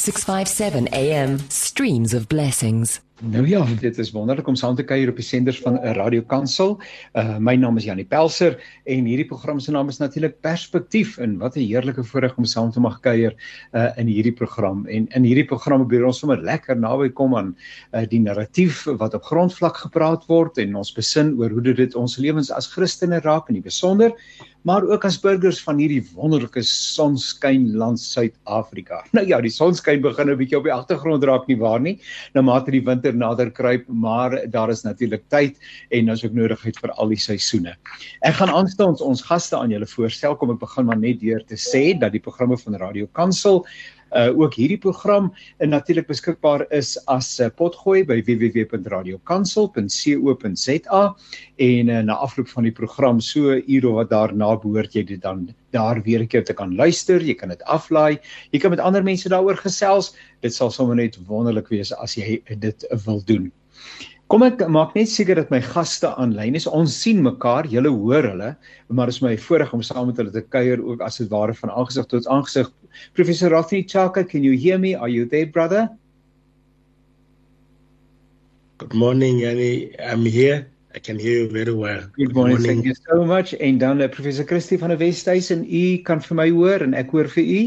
[0.00, 3.00] 657 AM Streams of Blessings.
[3.20, 6.22] Nou ja, dit is wonderlik om saam te kuier op die senders van 'n Radio
[6.22, 6.80] Kansel.
[7.12, 11.38] Uh my naam is Janie Pelser en hierdie program se naam is natuurlik Perspektief en
[11.38, 13.34] wat 'n heerlike voorreg om saam te mag kuier
[13.74, 14.86] uh in hierdie program.
[14.86, 17.56] En in hierdie program probeer ons sommer lekker naby kom aan
[17.92, 22.16] uh die narratief wat op grondvlak gepraat word en ons besin oor hoe dit ons
[22.16, 24.16] lewens as Christene raak in die besonder
[24.62, 29.02] maar ook as burgers van hierdie wonderlike sonskynland Suid-Afrika.
[29.16, 31.98] Nou ja, die sonskyn begin 'n bietjie op die agtergrond raak nie waar nie.
[32.34, 35.58] Nou mate die winter nader kruip, maar daar is natuurlik tyd
[35.90, 37.76] en ons ook nodigheid vir al die seisoene.
[38.26, 40.36] Ek gaan aanstonds ons gaste aan julle voorstel.
[40.36, 43.64] Kom ek begin maar net deur te sê dat die programme van Radio Kansel
[44.12, 51.14] uh ook hierdie program en natuurlik beskikbaar is as 'n uh, potgooi by www.radiokansel.co.za
[51.56, 55.54] en uh, na afloop van die program so ure wat daarna behoort jy dit dan
[55.70, 58.18] daar weer 'n keer te kan luister, jy kan dit aflaai,
[58.50, 60.14] jy kan met ander mense daaroor gesels.
[60.40, 63.52] Dit sal sommer net wonderlik wees as jy dit wil doen.
[64.30, 66.68] Kom ek maak net seker dat my gaste aanlyn is.
[66.70, 68.50] Ons sien mekaar, julle hoor hulle,
[68.94, 71.56] maar dit is my voorreg om saam met hulle te kuier ook as dit ware
[71.58, 72.70] van aangesig tot aangesig.
[73.18, 74.94] Professor Rafni Chaka, can you hear me?
[74.94, 75.88] Are you there, brother?
[78.78, 79.96] Good morning, Yanni.
[79.98, 80.70] I'm here.
[80.94, 82.06] I can hear you very well.
[82.14, 82.56] Good morning.
[82.56, 82.66] Good morning.
[82.66, 83.52] Thank you so much.
[83.58, 87.10] En dan uh, Professor Christie van die Wesduisen, u kan vir my hoor en ek
[87.10, 87.62] hoor vir u.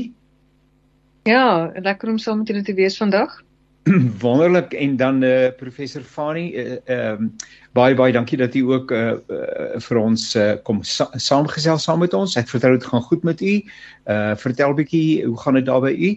[1.28, 3.44] Ja, lekker om saam met julle te wees vandag.
[4.20, 7.30] wonderlik en dan eh uh, professor Fani eh, ehm uh, uh,
[7.72, 11.84] baie baie dankie dat u ook eh uh, uh, vir ons uh, kom sa saamgesels
[11.84, 12.36] saam met ons.
[12.36, 13.56] Ek vertrou dit gaan goed met u.
[14.04, 16.12] Eh uh, vertel bietjie hoe gaan dit daar by u?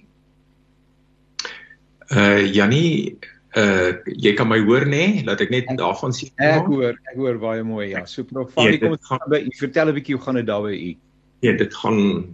[2.07, 3.19] Eh uh, Jannie
[3.51, 4.91] eh uh, jy kan my hoor nê?
[4.91, 5.25] Nee?
[5.25, 6.31] Laat ek net ek, daarvan sien.
[6.37, 7.89] Ek hoor, ek hoor baie mooi.
[7.89, 10.35] Ja, so prof Fani ja, kom ons gaan by u vertel 'n bietjie hoe gaan
[10.35, 10.97] dit daar by u?
[11.41, 12.27] Ja, dit gaan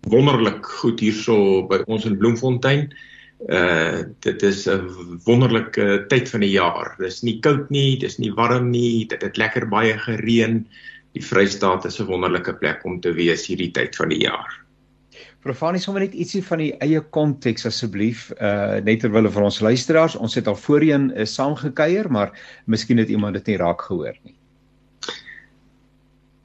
[0.00, 2.92] wonderlik goed hierso by ons in Bloemfontein.
[2.92, 6.94] Eh uh dit is 'n wonderlike tyd van die jaar.
[6.98, 10.66] Dis nie koud nie, dis nie warm nie, dit het lekker baie gereën.
[11.12, 14.64] Die Vrystaat is 'n wonderlike plek om te wees hierdie tyd van die jaar.
[15.40, 20.16] Profanie sommer net ietsie van die eie konteks asseblief, uh net terwyl vir ons luisteraars,
[20.16, 22.32] ons het al voorheen uh, saamgekuier, maar
[22.66, 24.34] miskien het iemand dit nie raak gehoor nie.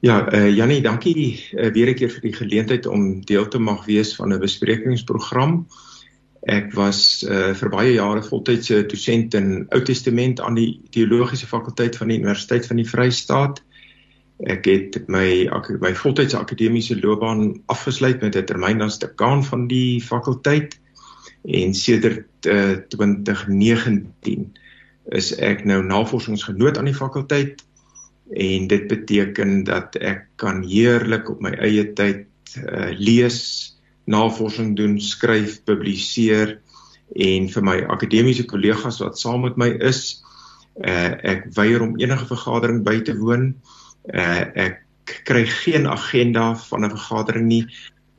[0.00, 3.86] Ja, uh Jannie, dankie uh, weer 'n keer vir die geleentheid om deel te mag
[3.86, 5.66] wees van 'n besprekingsprogram.
[5.66, 5.91] Uh
[6.50, 11.96] Ek was uh, vir baie jare voltydse dosent in Ou Testament aan die teologiese fakulteit
[11.96, 13.60] van die Universiteit van die Vrystaat.
[14.50, 15.46] Ek het my
[15.78, 20.80] my voltydse akademiese loopbaan afgesluit met 'n termyn as dekaan van die fakulteit
[21.44, 24.50] en sedert uh, eh, 2019
[25.10, 27.62] is ek nou navorsingsgenoot aan die fakulteit
[28.30, 32.26] en dit beteken dat ek kan heerlik op my eie tyd
[32.58, 33.78] uh, lees
[34.10, 36.58] navorsing doen, skryf, publiseer
[37.12, 40.22] en vir my akademiese kollegas wat saam met my is,
[40.80, 43.52] uh, ek weier om enige vergadering by te woon.
[44.08, 44.82] Uh, ek
[45.28, 47.66] kry geen agenda van 'n vergadering nie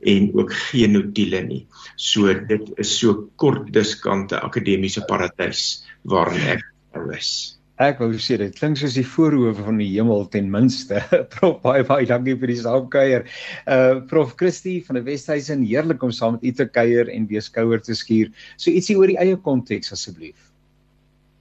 [0.04, 1.66] en ook geen notule nie.
[1.96, 6.64] So dit is so kort diskante akademiese paradys waarin ek
[6.94, 7.58] nou is.
[7.82, 11.00] Ek wou sê dit klink soos die voorhoewe van die hemel ten minste.
[11.34, 13.24] Prof baie baie dankie vir die saamkuier.
[13.66, 17.42] Uh Prof Christie van die Wesduisen, heerlik om saam met u te kuier en weer
[17.42, 18.30] skouer te skuur.
[18.54, 20.38] So ietsie oor die eie konteks asseblief.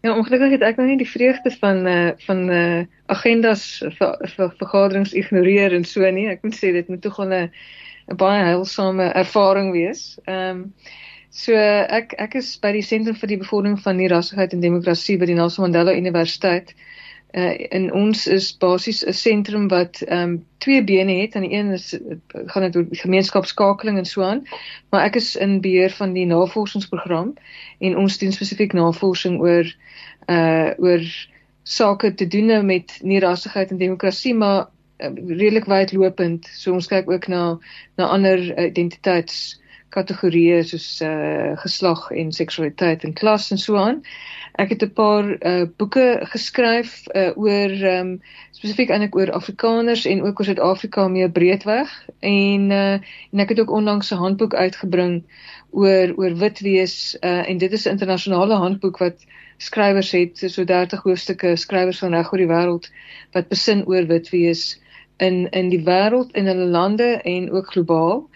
[0.02, 2.82] Ja, ongelukkig het ek nou nie die vreugde van uh van uh
[3.14, 3.68] agendas
[4.00, 6.26] vir, vir vergaderings ignoreer en so nie.
[6.34, 7.46] Ek moet sê dit moet tog 'n
[8.10, 10.18] 'n baie heilsame ervaring wees.
[10.26, 10.74] Ehm um,
[11.34, 15.26] So ek ek is by die sentrum vir die bevordering van nierassigheid en demokrasie by
[15.26, 16.76] die Nelson Mandela Universiteit.
[17.34, 21.36] Uh en ons is basies 'n sentrum wat ehm um, twee bene het.
[21.36, 21.88] Aan die een is
[22.54, 24.44] gaan dit oor gemeenskapskakeling en so aan,
[24.92, 27.34] maar ek is in beheer van die navorsingsprogram
[27.80, 29.66] en ons doen spesifiek navorsing oor
[30.30, 31.02] uh oor
[31.64, 34.70] sake te doen met nierassigheid en demokrasie, maar
[35.00, 36.46] uh, redelik wydlopend.
[36.46, 37.58] So ons kyk ook na
[37.98, 39.63] na ander identiteits
[39.94, 44.02] kategorieë soos uh geslag en seksualiteit en klas en so aan.
[44.62, 48.12] Ek het 'n paar uh boeke geskryf uh oor um
[48.52, 52.98] spesifiek eintlik oor Afrikaners en ook oor Suid-Afrika meer breedweg en uh
[53.32, 55.24] en ek het ook onlangs 'n handboek uitgebring
[55.72, 59.26] oor oor wit wees uh en dit is 'n internasionale handboek wat
[59.58, 62.90] skrywers het so 30 hoofstukke skrywers van reg oor die wêreld
[63.34, 64.82] wat besin oor wit wees
[65.18, 68.30] in in die wêreld in hulle lande en ook globaal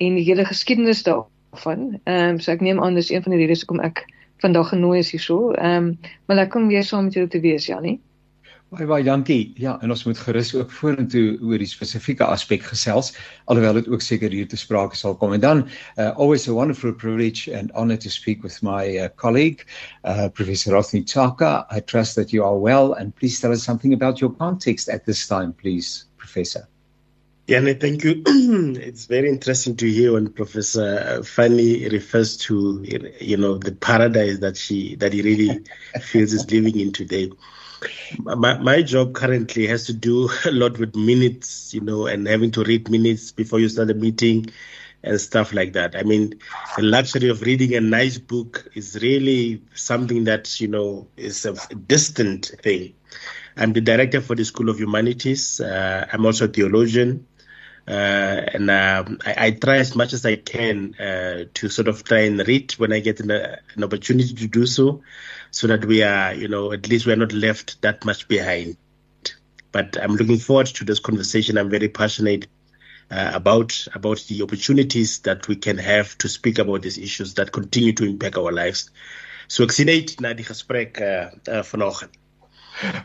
[0.00, 2.00] en die hele geskiedenis daarvan.
[2.04, 4.04] Ehm um, so ek neem aan dis een van die redes hoekom ek
[4.40, 5.50] vandag genooi is hierso.
[5.52, 7.98] Ehm um, maar lekker om weer saam met julle te wees, Janie.
[8.70, 9.50] Baie baie dankie.
[9.58, 13.10] Ja, en ons moet gerus ook vorentoe oor die spesifieke aspek gesels,
[13.50, 15.34] alhoewel dit ook seker hier te sprake sal kom.
[15.34, 19.66] En dan uh, always a wonderful privilege and honor to speak with my uh, colleague,
[20.04, 21.66] uh, Professor Rothney Chaka.
[21.74, 25.04] I trust that you are well and please tell us something about your context at
[25.04, 26.69] this time, please, Professor.
[27.50, 28.22] Yeah, thank you.
[28.26, 32.84] it's very interesting to hear when Professor Fanny refers to
[33.20, 35.64] you know the paradise that she that he really
[36.00, 37.30] feels is living in today
[38.18, 42.50] my, my job currently has to do a lot with minutes, you know, and having
[42.52, 44.46] to read minutes before you start a meeting
[45.02, 45.96] and stuff like that.
[45.96, 46.38] I mean,
[46.76, 51.54] the luxury of reading a nice book is really something that, you know, is a
[51.74, 52.94] distant thing.
[53.56, 55.60] I'm the director for the School of Humanities.
[55.60, 57.26] Uh, I'm also a theologian.
[57.90, 62.04] Uh, and um, I, I, try as much as I can uh, to sort of
[62.04, 65.02] try and read when I get an, an opportunity to do so
[65.50, 68.76] so that we are, you know, at least we are not left that much behind.
[69.72, 71.58] But I'm looking forward to this conversation.
[71.58, 72.46] I'm very passionate
[73.10, 77.50] uh, about about the opportunities that we can have to speak about these issues that
[77.50, 78.90] continue to impact our lives.
[79.48, 82.06] So ek na die gesprek uh, uh.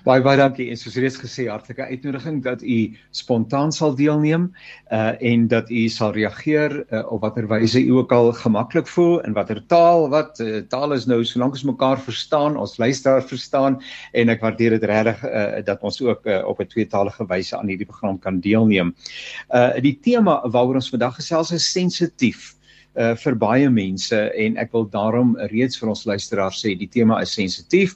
[0.05, 2.77] Baie baie dankie en soos reeds gesê hartlike uitnodiging dat u
[3.11, 4.47] spontaan sal deelneem
[4.93, 9.21] uh en dat u sal reageer uh, op watter wyse u ook al gemaklik voel
[9.23, 13.79] en watter taal wat uh, taal is nou solank ons mekaar verstaan ons luisteraar verstaan
[14.13, 17.67] en ek waardeer dit regtig uh, dat ons ook uh, op 'n tweetalige wyse aan
[17.67, 18.95] hierdie program kan deelneem.
[19.49, 22.53] Uh die tema waaroor ons vandag gesels is sensitief
[22.95, 27.21] uh vir baie mense en ek wil daarom reeds vir ons luisteraars sê die tema
[27.21, 27.95] is sensitief.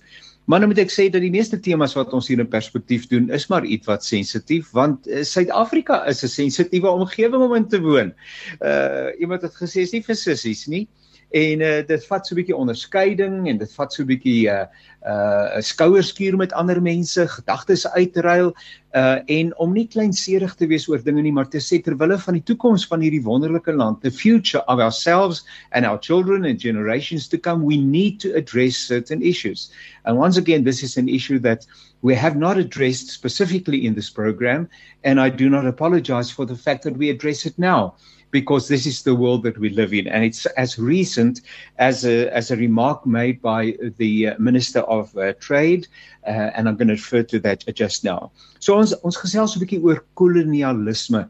[0.49, 3.27] Maar nou moet ek sê dat die meeste temas wat ons hier in perspektief doen
[3.37, 7.81] is maar iets wat sensitief want uh, Suid-Afrika is 'n sensitiewe omgewing om in te
[7.81, 8.13] woon.
[8.57, 10.87] Uh iemand het gesê is nie vir sissies nie
[11.29, 14.55] en uh, dit vat so 'n bietjie onderskeiding en dit vat so 'n bietjie 'n
[14.55, 14.65] uh,
[15.05, 18.53] uh, skouerskuur met ander mense, gedagtes uitruil
[18.95, 22.17] uh en om nie kleinserig te wees oor dinge nie, maar te sê ter wille
[22.17, 26.59] van die toekoms van hierdie wonderlike land, the future of ourselves and our children and
[26.59, 29.69] generations to come, we need to address certain issues.
[30.05, 31.67] And once again, this is an issue that
[32.01, 34.67] we have not addressed specifically in this program,
[35.03, 37.93] and I do not apologize for the fact that we address it now
[38.31, 40.07] because this is the world that we live in.
[40.07, 41.41] And it's as recent
[41.77, 45.87] as a, as a remark made by the uh, Minister of uh, Trade,
[46.25, 48.31] uh, and I'm going to refer to that just now.
[48.59, 51.29] So ons ons gesels 'n bietjie oor kolonialisme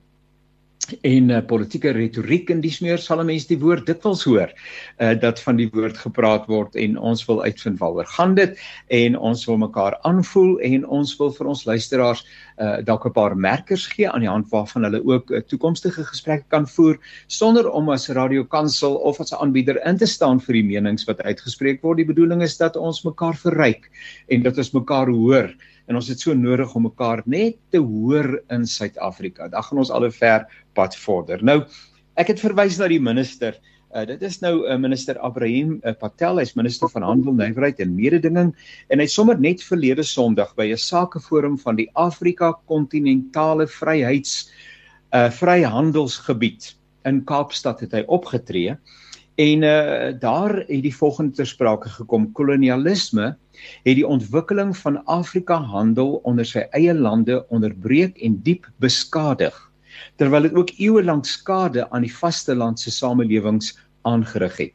[1.01, 5.39] en uh, politieke retoriek en dis meer sal mense die woord dikwels hoor uh, dat
[5.39, 8.57] van die woord gepraat word en ons wil uitvind waaroor gaan dit
[8.87, 12.25] en ons wil mekaar aanvoel en ons wil vir ons luisteraars
[12.59, 16.47] uh, dalk 'n paar merkers gee aan die hand waarvan hulle ook uh, toekomstige gesprekke
[16.49, 20.67] kan voer sonder om as radiokansel of as 'n aanbieder in te staan vir die
[20.75, 21.97] menings wat uitgespreek word.
[21.97, 23.89] Die bedoeling is dat ons mekaar verryk
[24.27, 25.53] en dat ons mekaar hoor
[25.89, 29.49] en ons het so nodig om mekaar net te hoor in Suid-Afrika.
[29.49, 31.43] Dan gaan ons al 'n ver pad vorder.
[31.43, 31.65] Nou,
[32.15, 33.57] ek het verwys na die minister.
[33.89, 37.95] Uh, dit is nou uh, minister Abraham uh, Patel, hy's minister van Handel, Nywerheid en
[37.95, 38.53] Mededinging
[38.89, 44.51] en hy sommer net verlede Sondag by 'n sakeforum van die Afrika Kontinentale Vryheids
[45.11, 46.75] uh Vryhandelsgebied
[47.09, 48.77] in Kaapstad het hy opgetree.
[49.39, 53.37] En uh daar het die volgende ter sprake gekom: kolonialisme
[53.83, 59.55] het die ontwikkeling van Afrika handel onder sy eie lande onderbreek en diep beskadig
[60.19, 63.77] terwyl dit ook eeue lank skade aan die vasteland se samelewings
[64.07, 64.73] aangerig het.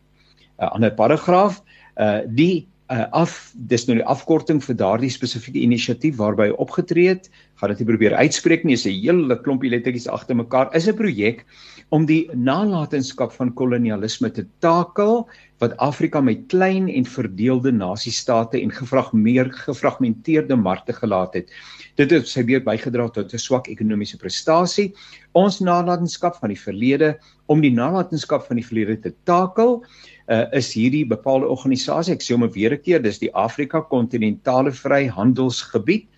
[0.58, 1.62] 'n Ander paragraaf,
[1.96, 7.30] uh die uh, af dis nou die afkorting vir daardie spesifieke inisiatief waarby opgetree het,
[7.64, 10.68] gaan dit nie probeer uitspreek nie, is 'n hele klompie lettertjies agter mekaar.
[10.74, 11.44] Is 'n projek
[11.90, 15.28] om die nalatenskap van kolonialisme te takel
[15.60, 21.50] wat Afrika met klein en verdeelde nasiestate en gevraagmeer gefragmenteerde markte gelaat het.
[21.96, 24.92] Dit het sy weer bygedra tot 'n swak ekonomiese prestasie.
[25.32, 29.84] Ons nalatenskap van die verlede om die nalatenskap van die verlede te takel
[30.28, 34.72] uh, is hierdie bepaalde organisasie, ek sê hom weer 'n keer, dis die Afrika Kontinentale
[34.72, 36.08] Vryhandelsgebied.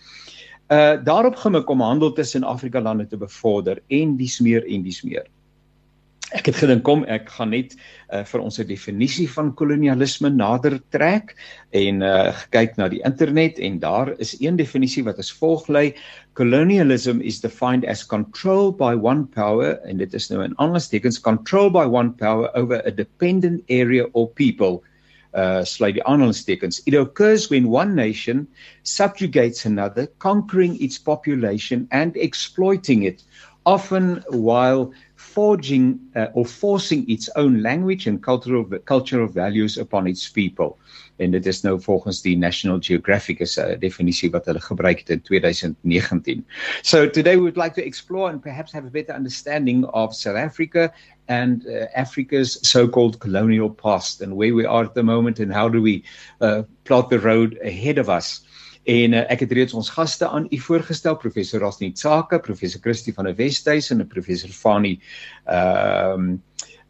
[0.67, 5.03] Uh daarop gemik om handel tussen Afrika lande te bevorder en dis meer en dis
[5.03, 5.29] meer.
[6.35, 7.77] Ek het gedink kom ek gaan net
[8.11, 11.37] uh, vir ons 'n definisie van kolonialisme nader trek
[11.71, 15.95] en uh kyk na die internet en daar is een definisie wat as volg lê
[16.35, 21.21] colonialism is defined as control by one power en dit is nou in Engels tekens
[21.21, 24.83] control by one power over a dependent area or people
[25.37, 28.47] uh sluit die aanhalingstekens it occurs when one nation
[28.83, 33.23] subjugates another conquering its population and exploiting it
[33.67, 40.29] often while forging uh, or forcing its own language and cultural cultural values upon its
[40.29, 40.79] people.
[41.17, 45.11] En dit is nou volgens die National Geographic is 'n definisie wat hulle gebruik het
[45.11, 46.45] in 2019.
[46.83, 50.37] So today we would like to explore and perhaps have a better understanding of South
[50.37, 50.93] Africa
[51.27, 55.69] and uh, Africa's so-called colonial past and where we are at the moment and how
[55.69, 56.05] do we
[56.41, 58.45] uh, plot the road ahead of us.
[58.87, 63.15] En uh, ek het reeds ons gaste aan u voorgestel professor Rasni Tsaka, professor Christie
[63.15, 65.01] van der Westhuizen en professor Fani
[65.45, 66.39] ehm uh,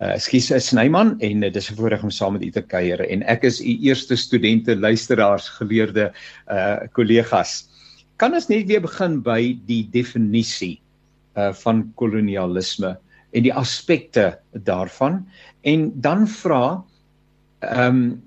[0.04, 3.22] uh skies Snyman en uh, dis 'n voorreg om saam met u te kuier en
[3.22, 6.12] ek is u eerste studente luisteraars geleerde
[6.50, 7.68] uh kollegas.
[8.16, 10.80] Kan ons net weer begin by die definisie
[11.36, 12.96] uh van kolonialisme
[13.32, 15.24] en die aspekte daarvan
[15.64, 16.84] en dan vra
[17.60, 18.22] ehm um,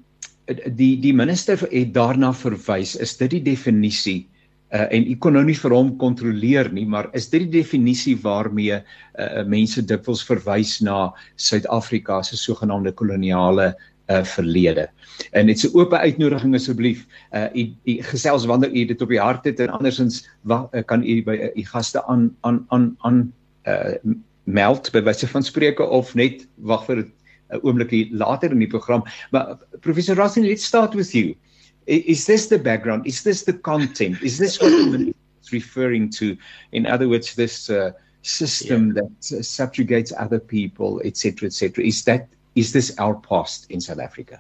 [0.49, 4.27] die die minister het daarna verwys is dit die definisie
[4.73, 8.15] uh, en ek kon nou nie vir hom kontroleer nie maar is dit die definisie
[8.23, 14.87] waarmee uh, mense dikwels verwys na Suid-Afrika se sogenaamde koloniale uh, verlede
[15.31, 19.09] en dit is 'n oop uitnodiging asseblief uh, u, u gesels wanneer u dit op
[19.09, 22.65] die hart het en andersins wa, uh, kan u by uh, u gaste aan aan
[22.69, 23.33] aan aan
[23.67, 23.95] uh,
[24.43, 27.11] meld by wyse van spreuke of net wag vir 'n
[27.49, 29.03] 'n oomblikie later in die program.
[29.31, 31.35] Maar Professor Rossin, let's start with you.
[31.89, 33.07] Is this the background?
[33.07, 34.21] Is this the content?
[34.21, 36.37] Is this what it's referring to?
[36.71, 39.01] In other words, this uh, system yeah.
[39.01, 41.83] that uh, subjugates other people, etc., etc.
[41.83, 44.39] Is that is this our past in South Africa?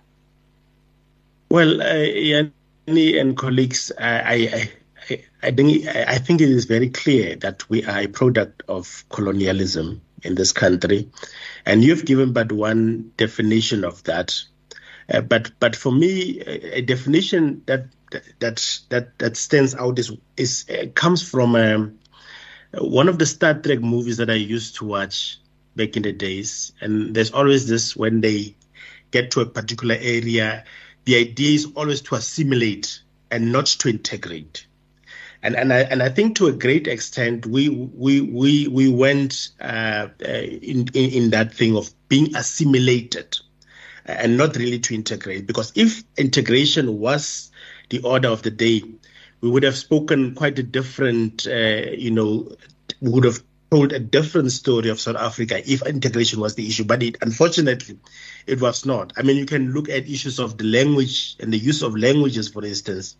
[1.49, 4.69] Well, uh, Yanni and colleagues, I,
[5.09, 9.03] I, I think I think it is very clear that we are a product of
[9.09, 11.09] colonialism in this country.
[11.65, 14.39] And you've given but one definition of that.
[15.11, 17.85] Uh, but but for me, a, definition that
[18.39, 21.99] that that that stands out is is uh, comes from um,
[22.77, 25.39] one of the Star Trek movies that I used to watch
[25.75, 26.73] back in the days.
[26.81, 28.55] And there's always this when they
[29.11, 30.63] get to a particular area,
[31.05, 33.01] the idea is always to assimilate
[33.31, 34.67] and not to integrate
[35.41, 39.49] and and I and I think to a great extent we we we we went
[39.61, 43.37] uh, uh, in, in in that thing of being assimilated
[44.09, 47.51] and not really to integrate because if integration was
[47.89, 48.81] the order of the day
[49.41, 52.51] we would have spoken quite a different uh, you know
[53.01, 57.03] would have told a different story of South Africa if integration was the issue, but
[57.03, 57.99] it unfortunately
[58.47, 59.13] it was not.
[59.17, 62.47] I mean, you can look at issues of the language and the use of languages,
[62.49, 63.15] for instance,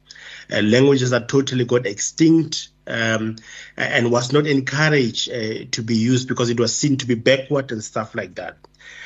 [0.51, 3.35] uh, languages that totally got extinct um,
[3.77, 7.71] and was not encouraged uh, to be used because it was seen to be backward
[7.71, 8.57] and stuff like that.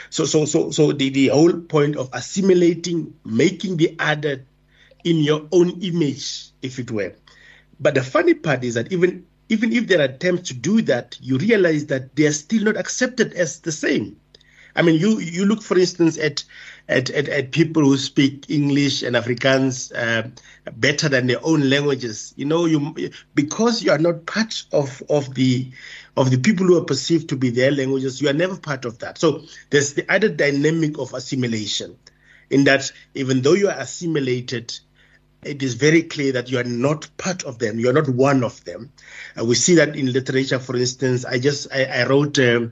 [0.10, 4.46] So, so, so, so the, the whole point of assimilating, making the other
[5.04, 7.16] in your own image, if it were.
[7.80, 11.17] But the funny part is that even even if there are attempts to do that,
[11.22, 14.17] you realize that they are still not accepted as the same.
[14.75, 16.43] I mean, you you look, for instance, at
[16.89, 20.29] at, at, at people who speak English and Afrikaans uh,
[20.75, 22.33] better than their own languages.
[22.36, 25.72] You know, you because you are not part of of the
[26.17, 29.00] of the people who are perceived to be their languages, you are never part of
[29.00, 29.17] that.
[29.19, 31.95] So there's the other dynamic of assimilation,
[32.50, 34.74] in that even though you are assimilated,
[35.46, 37.80] it is very clear that you are not part of them.
[37.80, 38.92] You are not one of them.
[39.40, 41.26] Uh, we see that in literature, for instance.
[41.26, 42.68] I just I, I wrote, uh,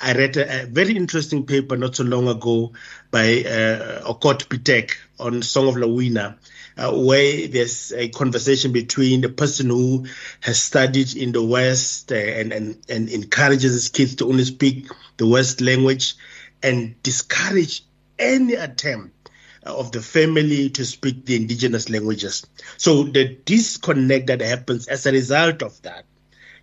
[0.00, 2.72] I read a, a, very interesting paper not so long ago
[3.10, 6.36] by uh, Okot Pitek on Song of Lawina,
[6.76, 10.06] uh, where there's a conversation between the person who
[10.40, 14.88] has studied in the West uh, and, and, and encourages his kids to only speak
[15.16, 16.14] the West language
[16.62, 17.84] and discourage
[18.18, 19.14] any attempt
[19.62, 22.46] of the family to speak the indigenous languages.
[22.76, 26.04] So the disconnect that happens as a result of that,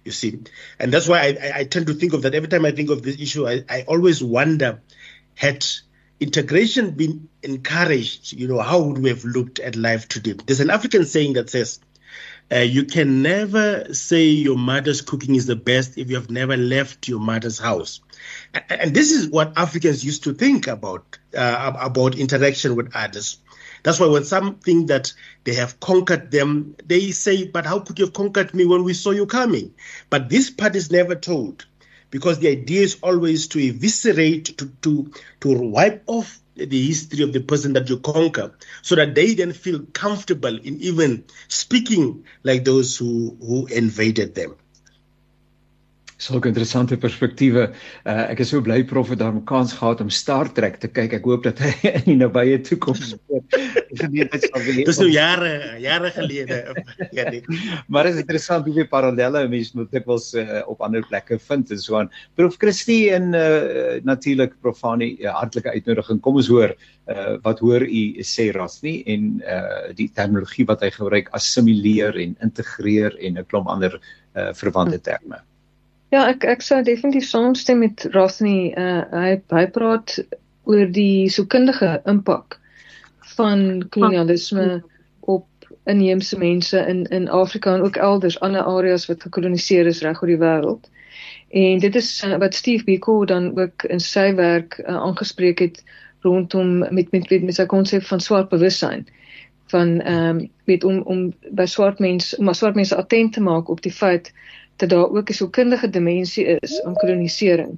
[0.04, 0.40] you see,
[0.80, 3.04] and that's why I, I tend to think of that every time I think of
[3.04, 3.48] this issue.
[3.48, 4.82] I, I always wonder,
[5.36, 5.66] had
[6.20, 10.34] integration been encouraged, you know, how would we have looked at life today?
[10.46, 11.80] There's an African saying that says,
[12.52, 16.56] uh, you can never say your mother's cooking is the best if you have never
[16.56, 18.00] left your mother's house.
[18.70, 23.40] And this is what Africans used to think about uh, about interaction with others.
[23.84, 28.00] That's why when some think that they have conquered them, they say, "But how could
[28.00, 29.74] you have conquered me when we saw you coming?"
[30.10, 31.66] But this part is never told,
[32.10, 37.34] because the idea is always to eviscerate, to to to wipe off the history of
[37.34, 42.66] the person that you conquer, so that they then feel comfortable in even speaking like
[42.66, 44.56] those who who invaded them.
[46.18, 47.68] Sulke interessante perspektiewe.
[48.06, 51.14] Uh, ek is so bly prof het daarom kans gehad om Star Trek te kyk.
[51.20, 53.14] Ek hoop dat hy in die nabye toekoms
[53.98, 54.84] geleentheid sal hê.
[54.88, 55.52] Dis nou jare,
[55.84, 56.60] jare gelede.
[57.18, 57.44] ja nee.
[57.94, 61.82] Maar is interessant hoe baie parallelle mense moet dikwels uh, op ander plekke vind en
[61.82, 62.12] so aan.
[62.40, 66.22] Prof Christie en uh, natuurlik Profani, uh, hartlike uitnodiging.
[66.26, 70.92] Kom ons hoor uh, wat hoor u sê Rasni en uh, die terminologie wat hy
[70.96, 75.44] gebruik assimileer en integreer en 'n klomp ander uh, verwante terme.
[76.10, 78.72] Ja, ek ek sou definitief saamstem met Rosny.
[78.80, 80.14] Uh hy hy praat
[80.68, 82.60] oor die soekundige impak
[83.36, 84.84] van kolonialisme
[85.28, 85.48] op
[85.84, 90.32] inheemse mense in in Afrika en ook elders ander areas wat gekoloniseer is reg oor
[90.32, 90.88] die wêreld.
[91.50, 95.84] En dit is uh, wat Steve Biko dan ook in sy werk uh, aangespreek het
[96.24, 99.08] rondom met met met, met sy konsep van swart bewussyn
[99.68, 103.70] van ehm um, weet om om by swart mense om swart mense attent te maak
[103.70, 104.32] op die feit
[104.78, 107.78] dat daar ook 'n sielkundige dimensie is aan kolonisering.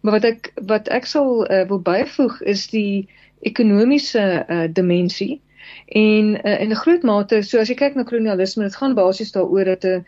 [0.00, 3.08] Maar wat ek wat ek sal uh, wil byvoeg is die
[3.40, 5.40] ekonomiese uh, dimensie.
[5.86, 9.32] En uh, in 'n groot mate, so as jy kyk na kolonialisme, dit gaan basies
[9.32, 10.04] daaroor dat 'n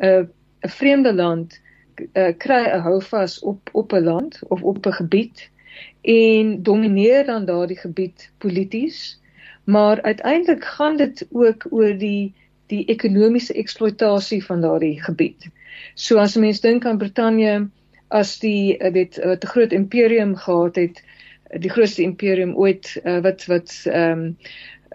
[0.00, 0.28] 'n
[0.64, 1.60] 'n vreemde land
[2.12, 5.50] uh, kry 'n houvas op op 'n land of op 'n gebied
[6.02, 9.20] en domineer dan daardie gebied polities.
[9.64, 12.34] Maar uiteindelik gaan dit ook oor die
[12.66, 15.48] die ekonomiese eksploitasie van daardie gebied.
[15.94, 17.68] So as 'n mens dink aan Brittanje
[18.08, 21.02] as die eh, weet wat 'n groot imperium gehad het,
[21.58, 24.36] die grootste imperium ooit uh, wat wat ehm um,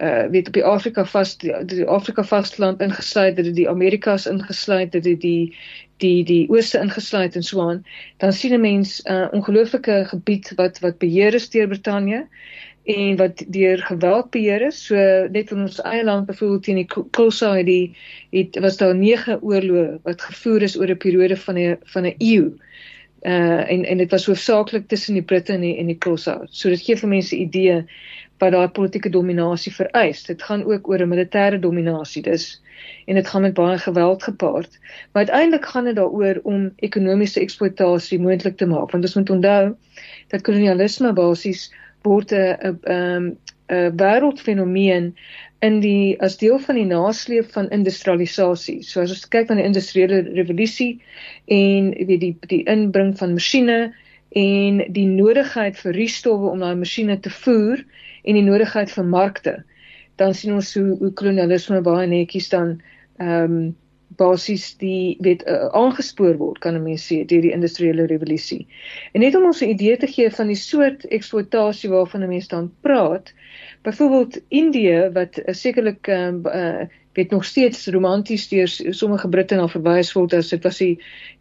[0.00, 4.92] uh weet op die Afrika vas die, die Afrika vasteland ingesluit het die Amerikas ingesluit
[4.92, 5.56] het die die
[6.00, 7.84] die die ooste ingesluit en so aan
[8.16, 12.26] dan sien 'n mens 'n uh, ongelooflike gebied wat wat beheer is deur Brittanje
[12.84, 14.84] en wat deur geweld beheer is.
[14.86, 14.96] So
[15.32, 17.96] net in ons eie land byvoorbeeld teen die Xhosa het die
[18.30, 22.14] het was daar 9 oorloë wat gevoer is oor 'n periode van 'n van 'n
[22.18, 22.52] eeu.
[23.22, 26.40] Uh en en dit was hoofsaaklik tussen die Britte en die en die Xhosa.
[26.50, 27.84] So dit gee vir mense 'n idee
[28.38, 30.24] wat daai politieke dominasie vereis.
[30.24, 32.22] Dit gaan ook oor 'n militêre dominasie.
[32.22, 32.62] Dis
[33.06, 34.78] en dit gaan met baie geweld gepaard.
[35.12, 38.90] Maar uiteindelik gaan dit daaroor om ekonomiese eksploitasie moontlik te maak.
[38.90, 39.76] Want ons moet onthou
[40.28, 41.72] dat kolonialisme basies
[42.06, 43.36] word 'n 'n
[43.70, 45.14] 'n wêreldfenomeen
[45.60, 48.82] in die as deel van die nasleep van industrialisasie.
[48.82, 51.00] So as ons kyk na die industriële revolusie
[51.46, 53.92] en weet die die inbring van masjiene
[54.40, 57.84] en die nodigheid vir riestowwe om daai masjiene te voer
[58.24, 59.54] en die nodigheid vir markte,
[60.16, 62.80] dan sien ons hoe, hoe kolonialisme baie netjies dan
[63.20, 63.62] ehm um,
[64.20, 68.66] basies die weet uh, aangespoor word kan 'n mens sê deur die industriële revolusie.
[69.12, 72.48] En net om ons 'n idee te gee van die soort eksploitasie waarvan 'n mens
[72.48, 73.32] dan praat,
[73.82, 79.68] byvoorbeeld Indië wat uh, sekerlik uh, uh, weet nog steeds romanties deur sommige Britte na
[79.68, 80.98] verwys word as dit was die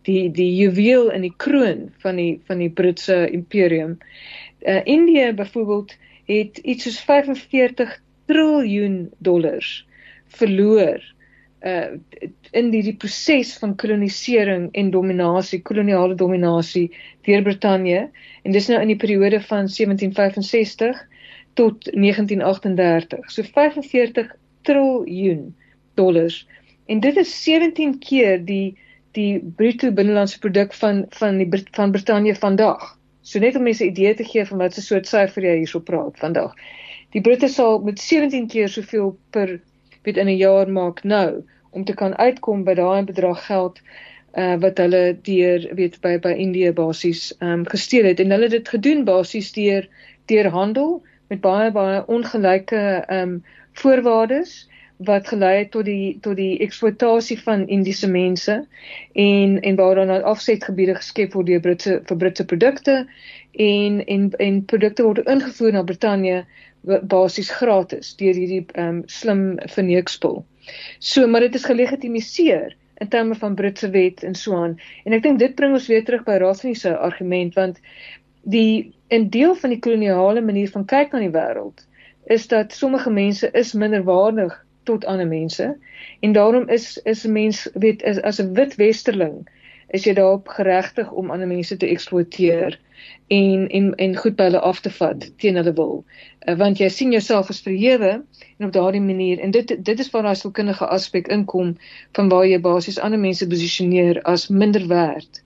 [0.08, 3.98] die die juweel in die kroon van die van die Britse imperium.
[4.62, 9.86] Uh, Indië byvoorbeeld het iets soos 45 triljoen dollars
[10.28, 11.02] verloor
[11.62, 11.98] uh
[12.52, 16.88] in die, die proses van kolonisering en dominasie, koloniale dominasie
[17.28, 18.08] deur Brittanje
[18.44, 20.98] en dis nou in die periode van 1765
[21.60, 23.30] tot 1938.
[23.30, 24.32] So 45
[24.66, 25.56] triljoen
[25.94, 26.48] dollars.
[26.86, 28.78] En dit is 17 keer die
[29.18, 32.96] die bruto binnelandse produk van van die van Brittanje vandag.
[33.22, 35.80] So net om mense 'n idee te gee van wat se soort syfer jy hierso
[35.80, 36.54] praat vandag.
[37.14, 39.60] Die Britte sal met 17 keer soveel per
[40.10, 43.82] weet in 'n jaar maak nou om te kan uitkom by daai bedrag geld
[44.38, 48.20] uh wat hulle deur weet by by Indië basies um gesteel het.
[48.20, 49.88] En hulle het dit gedoen basies deur
[50.26, 52.84] deur handel met baie baie ongelyke
[53.22, 53.44] um
[53.82, 54.68] voorwaardes
[55.00, 58.56] wat gelei het tot die tot die eksploitasie van Indiese mense
[59.14, 62.96] en en waar dan afsetgebiede geskep word deur Britse vir Britse produkte
[63.52, 66.44] en en en produkte word ingevoer na Brittanje
[66.84, 70.46] basies gratis deur hierdie um, slim verneekspul.
[71.00, 74.80] So, maar dit is gelegitimiseer in terme van Britse wet en so aan.
[75.06, 77.80] En ek dink dit bring ons weer terug by Rasni se argument want
[78.44, 81.86] die 'n deel van die koloniale manier van kyk na die wêreld
[82.30, 85.78] is dat sommige mense is minderwaardig tot ander mense
[86.20, 89.48] en daarom is is 'n mens weet is, as 'n wit westerling
[89.88, 92.80] is jy daarop geregtig om ander mense te eksploiteer
[93.28, 96.00] en en en goed by hulle af te vat teen hulle wil.
[96.48, 98.12] Uh, want jy sien jouself as verhewe
[98.58, 101.76] en op daardie manier en dit dit is waar daai sielkundige aspek inkom
[102.18, 105.44] van waar jy basies ander mense posisioneer as minder werd.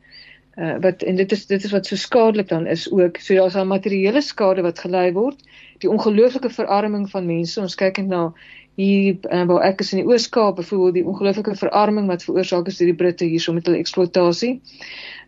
[0.55, 3.17] Uh wat en dit is dit is wat so skadelik dan is ook.
[3.17, 5.39] So daar's al materiële skade wat gelei word,
[5.79, 7.61] die ongelooflike verarming van mense.
[7.61, 8.27] Ons kyk net na
[8.75, 12.79] hier uh, waar ek is in die Oos-Kaap byvoorbeeld die ongelooflike verarming wat veroorsaak is
[12.79, 14.55] deur die Britte hierso met hulle eksploitasie.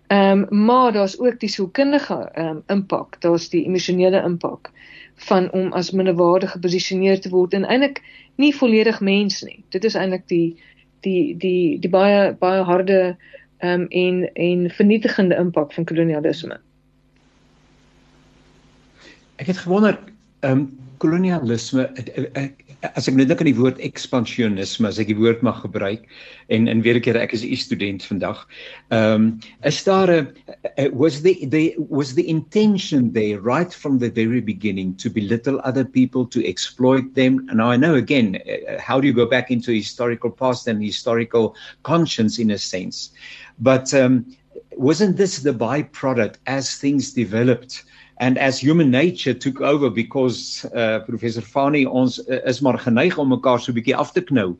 [0.07, 4.71] Ehm um, maar daar's ook die sielkundige ehm um, impak, daar's die emosionele impak
[5.15, 8.01] van om as minderwaardig geposisioneer te word en eintlik
[8.35, 9.63] nie volledig mens nie.
[9.69, 10.57] Dit is eintlik die
[10.99, 13.17] die die die baie baie harde
[13.57, 16.59] ehm um, en en vernietigende impak van kolonialisme.
[19.35, 19.99] Ek het gewonder
[20.39, 21.89] ehm um, kolonialisme
[22.33, 22.64] ek
[22.95, 26.05] as ek nou dink aan die woord ekspansionisme as ek die woord mag gebruik
[26.53, 28.45] en en weer 'n keer ek is 'n student vandag.
[28.91, 30.27] Ehm um, is daar 'n
[30.93, 35.85] was the the was the intention there right from the very beginning to belittle other
[35.85, 39.71] people to exploit them and I know again uh, how do you go back into
[39.71, 43.11] historical past and historical conscience in a sense.
[43.59, 44.25] But um
[44.77, 47.83] wasn't this the byproduct as things developed
[48.17, 53.17] and as human nature took over because uh professor Fani ons uh, is maar geneig
[53.17, 54.56] om mekaar so bietjie af te knou.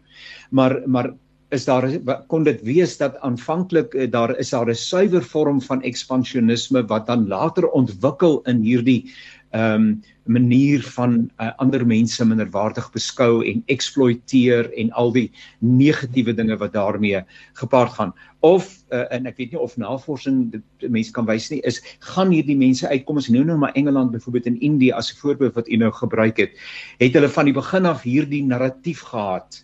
[0.52, 1.14] Maar maar
[1.54, 1.88] is daar
[2.28, 7.08] kon dit wees dat aanvanklik uh, daar is daar 'n suiwer vorm van ekspansionisme wat
[7.08, 9.14] dan later ontwikkel in hierdie
[9.56, 15.28] ehm um, manier van uh, ander mense minderwaardig beskou en eksploiteer en al die
[15.62, 17.22] negatiewe dinge wat daarmee
[17.62, 18.14] gepaard gaan.
[18.42, 21.78] Of uh, en ek weet nie of navorsing dit mense kan wys nie is
[22.16, 25.54] gaan hierdie mense uitkom as nou nou maar Engeland byvoorbeeld in Indië as 'n voorbeeld
[25.54, 26.58] wat u nou gebruik het
[26.98, 29.62] het hulle van die begin af hierdie narratief gehad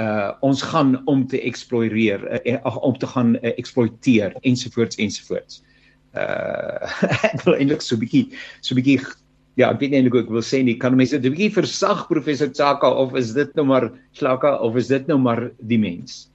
[0.00, 5.62] uh ons gaan om te eksploreer uh, om te gaan uh, eksploiteer ensovoorts ensovoorts.
[6.14, 6.86] Uh
[7.32, 8.26] ek wil eintlik so 'n bietjie
[8.60, 9.00] so 'n bietjie
[9.58, 10.76] ja, ek weet nie eintlik hoe ek wil sê nie.
[10.78, 14.76] Kan mense dit 'n bietjie versag professor Tsaka of is dit nou maar Slaka of
[14.76, 16.28] is dit nou maar die mens?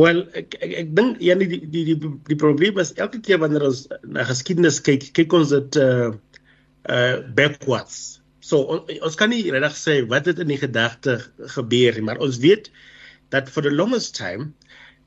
[0.00, 3.38] Wel, ek ek, ek dink ja die die die die, die probleem is elke keer
[3.38, 6.10] wanneer ons na geskiedenis kyk, kyk ons dit uh
[6.88, 8.20] uh backwards.
[8.40, 11.20] So on, ons kan nie regtig sê wat het in die gedagte
[11.54, 12.70] gebeur nie, maar ons weet
[13.30, 14.50] dat for the longest time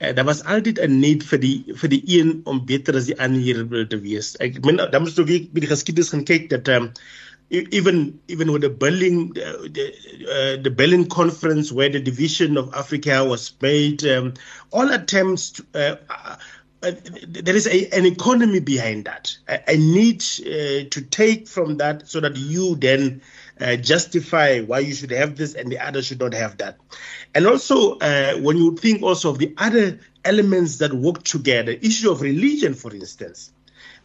[0.04, 3.20] uh, daar was altyd 'n need vir die vir die een om beter as die
[3.20, 4.36] ander te wees.
[4.40, 6.92] Ek meen dan moet jy by die geskiedenis gaan kyk dat um,
[7.50, 9.86] even even with the Berlin uh, the,
[10.30, 14.34] uh, the Berlin conference where the division of Africa was made um,
[14.72, 16.92] all attempts to, uh, uh,
[17.28, 19.38] there is a, an economy behind that.
[19.48, 23.22] I, I need uh, to take from that so that you then
[23.60, 26.78] uh, justify why you should have this and the other should not have that.
[27.36, 32.12] And also, uh, when you think also of the other elements that work together, issue
[32.12, 33.52] of religion, for instance.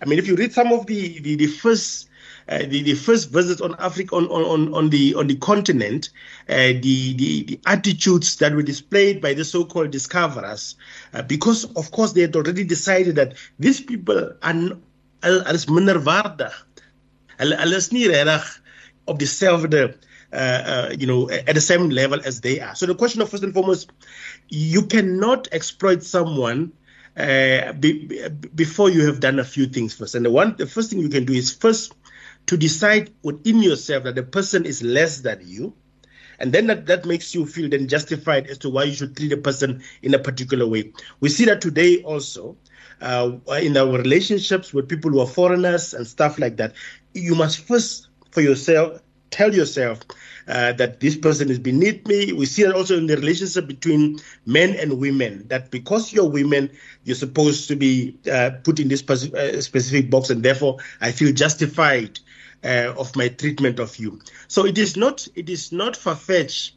[0.00, 2.08] I mean, if you read some of the the, the first
[2.48, 6.10] uh, the, the first visits on Africa on, on, on the on the continent,
[6.48, 10.76] uh, the, the the attitudes that were displayed by the so-called discoverers,
[11.12, 14.78] uh, because of course they had already decided that these people are
[15.22, 16.52] as minderwaardig.
[17.38, 17.92] Hulle is
[19.16, 19.94] nie regtig op dieselfde
[20.32, 22.74] uh, uh, you know, at the same level as they are.
[22.74, 23.92] So the question of first and foremost,
[24.48, 26.72] you cannot exploit someone
[27.16, 30.14] uh, be, before you have done a few things first.
[30.14, 31.94] And the one, the first thing you can do is first
[32.46, 35.74] to decide within yourself that the person is less than you,
[36.38, 39.32] and then that, that makes you feel then justified as to why you should treat
[39.32, 40.92] a person in a particular way.
[41.20, 42.56] We see that today also.
[43.00, 46.74] Uh, in our relationships with people who are foreigners and stuff like that,
[47.14, 48.07] you must first
[48.38, 49.98] for yourself tell yourself
[50.46, 52.32] uh, that this person is beneath me.
[52.32, 56.70] We see that also in the relationship between men and women, that because you're women,
[57.02, 61.32] you're supposed to be uh, put in this uh, specific box, and therefore I feel
[61.32, 62.20] justified
[62.64, 64.20] uh, of my treatment of you.
[64.46, 66.76] So it is not it is not far fetched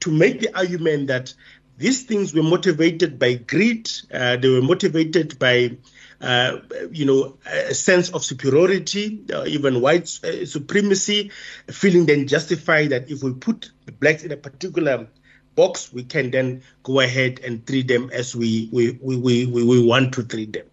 [0.00, 1.32] to make the argument that
[1.78, 3.88] these things were motivated by greed.
[4.12, 5.76] Uh, they were motivated by
[6.20, 6.58] uh,
[6.90, 11.30] you know, a sense of superiority, uh, even white uh, supremacy,
[11.68, 15.06] feeling then justified that if we put the blacks in a particular
[15.54, 19.84] box, we can then go ahead and treat them as we, we, we, we, we
[19.84, 20.66] want to treat them.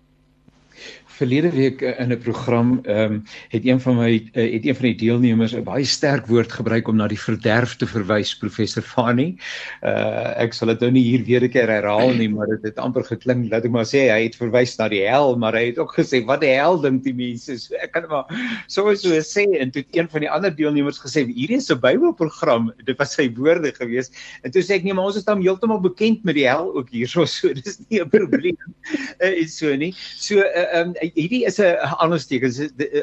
[1.24, 4.76] Verlede week uh, in 'n program ehm um, het een van my uh, het een
[4.76, 8.84] van die deelnemers 'n baie sterk woord gebruik om na die verderf te verwys professor
[8.84, 9.38] Fani.
[9.82, 12.78] Uh ek sal dit nou nie hier weer 'n keer herhaal nie, maar dit het
[12.78, 15.80] amper geklink laat ek maar sê hy het verwys na die hel, maar hy het
[15.80, 17.58] ook gesê wat die hel dink die mense.
[17.58, 18.26] So ek kan maar
[18.68, 22.74] so so sê en toe een van die ander deelnemers gesê hierdie is 'n Bybelprogram.
[22.90, 24.12] Dit was sy woorde gewees.
[24.44, 26.90] En toe sê ek nee, maar ons is dan heeltemal bekend met die hel ook
[26.90, 28.58] hierso, so dis nie 'n probleem.
[29.24, 29.94] uh, is so nie.
[30.18, 32.44] So uh, um, hierdie is 'n aansteek.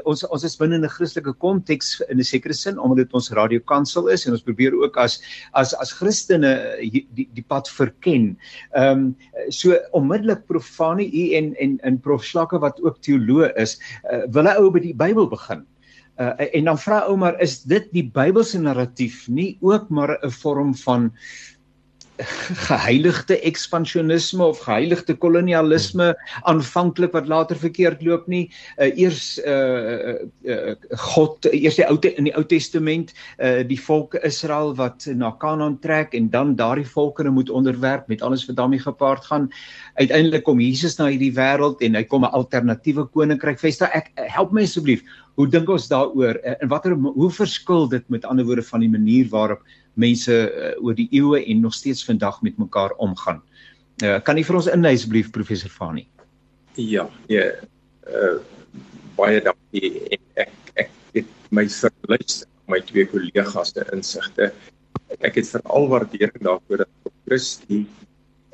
[0.05, 4.09] Ons ons is binne 'n Christelike konteks in 'n sekere sin omdat dit ons radiokansel
[4.09, 5.21] is en ons probeer ook as
[5.55, 8.37] as as Christene die die pad verken.
[8.75, 9.17] Ehm um,
[9.51, 13.79] so onmiddellik profane u en en in prof Slakke wat ook teoloog is,
[14.13, 15.67] uh, wil hy ou by die Bybel begin.
[16.21, 20.31] Uh, en dan vra ou maar is dit die Bybelse narratief nie ook maar 'n
[20.31, 21.13] vorm van
[22.67, 26.15] geheiligde ekspansionisme of geheiligde kolonialisme
[26.49, 28.51] aanvanklik wat later verkeerd loop nie.
[28.79, 30.75] Uh, eers uh, uh,
[31.13, 35.79] God eers die ou in die Ou Testament uh, die volk Israel wat na Kanaan
[35.81, 39.51] trek en dan daardie volkere moet onderwerp met alles wat daarmee gepaard gaan.
[39.95, 43.91] Uiteindelik kom Jesus na hierdie wêreld en hy kom 'n alternatiewe koninkryk vestig.
[43.95, 45.03] Ek help my asseblief.
[45.39, 49.29] Hoe dink ons daaroor en watter hoe verskil dit met ander woorde van die manier
[49.31, 49.63] waarop
[49.95, 53.43] mense uh, oor die eeue en nog steeds vandag met mekaar omgaan.
[54.03, 56.07] Uh, kan u vir ons inlei asseblief professor Fani?
[56.79, 57.51] Ja, ja.
[58.07, 58.39] Uh,
[59.19, 64.51] baie dankie en ek ek het my verluister my twee kollegas se insigte.
[65.21, 67.87] Ek het veral waardering daarvoor dat Christie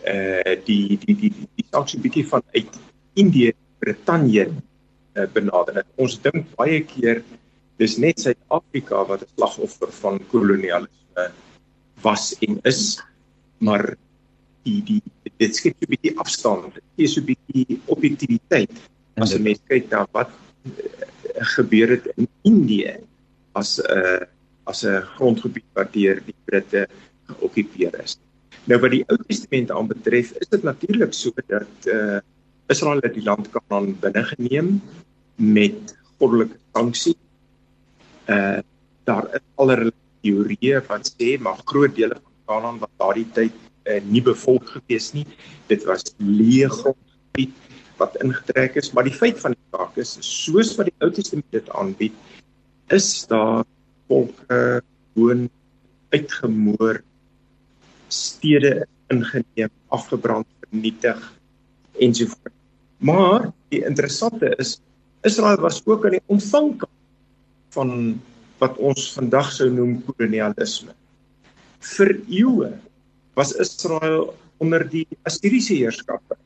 [0.07, 2.79] uh die die die die saak so 'n bietjie van uit
[3.15, 5.85] Indië, Brittanje uh, benader.
[5.97, 7.23] Ons dink baie keer
[7.79, 11.31] dis net Suid-Afrika wat 'n slagoffer van kolonialisme uh,
[12.03, 13.01] was en is
[13.59, 13.97] maar
[14.67, 15.03] die die
[15.39, 18.73] dit skep 'n bietjie afstand dit gee so 'n bietjie objektiviteit.
[19.17, 22.97] As 'n mens kyk na wat uh, gebeur het in Indië
[23.53, 24.25] as 'n uh,
[24.65, 26.89] as 'n grondgebied wat deur die Britte
[27.27, 28.19] geokkupeer is.
[28.67, 32.19] Nou wat die Ou Testament aanbetref is dit natuurlik so dat uh,
[32.67, 34.83] Israel het die land Kanaan binne geneem
[35.37, 37.17] met goddelike sanksie
[38.27, 38.59] uh
[39.07, 39.93] daar is allerlei
[40.27, 43.55] teorieë wat sê maar groot dele van Kanaan was daardie tyd
[43.87, 45.27] uh, nie bevolk gewees nie.
[45.71, 47.55] Dit was leë grondgebied
[47.97, 51.49] wat ingetrek is, maar die feit van die saak is soos wat die Ou Testament
[51.55, 52.17] dit aanbied,
[52.93, 53.65] is daar
[54.11, 54.83] volke
[55.17, 55.47] woon
[56.13, 57.01] uitgemoor
[58.13, 61.23] stede ingeneem, afgebrand, vernietig
[62.05, 62.55] ensovoorts.
[62.99, 64.77] Maar die interessante is
[65.27, 66.93] Israel was ook aan die ontvangkant
[67.75, 68.21] van
[68.63, 70.95] wat ons vandag sou noem kolonialisme.
[71.97, 72.73] Vir eeue
[73.37, 76.39] was Israel onder die Assiriese heerskappy.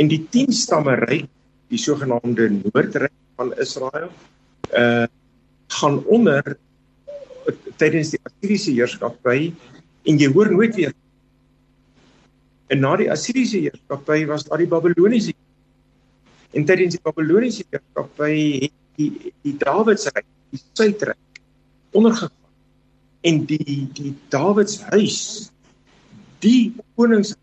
[0.00, 1.28] En die 10 stamme ryk,
[1.70, 4.10] die sogenaamde Noordryk van Israel,
[4.76, 5.06] uh
[5.72, 6.56] gaan onder
[7.80, 9.52] tydens die Assiriese heerskappy
[10.08, 10.92] en jy hoor nooit weer
[12.72, 15.34] en na die Assiriese heerskappy was daar die Babiloniese
[16.52, 18.34] en tydens die Babiloniese heerskappy
[18.66, 21.40] het die die Dawidsryk die suidryk
[21.96, 22.38] ondergegaan.
[23.22, 25.50] En die die Dawids huis
[26.42, 27.34] die konings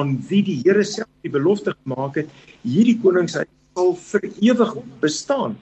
[0.00, 2.32] aan wie die Here self die belofte gemaak het
[2.64, 5.56] hierdie koningshuis sal vir ewig bestaan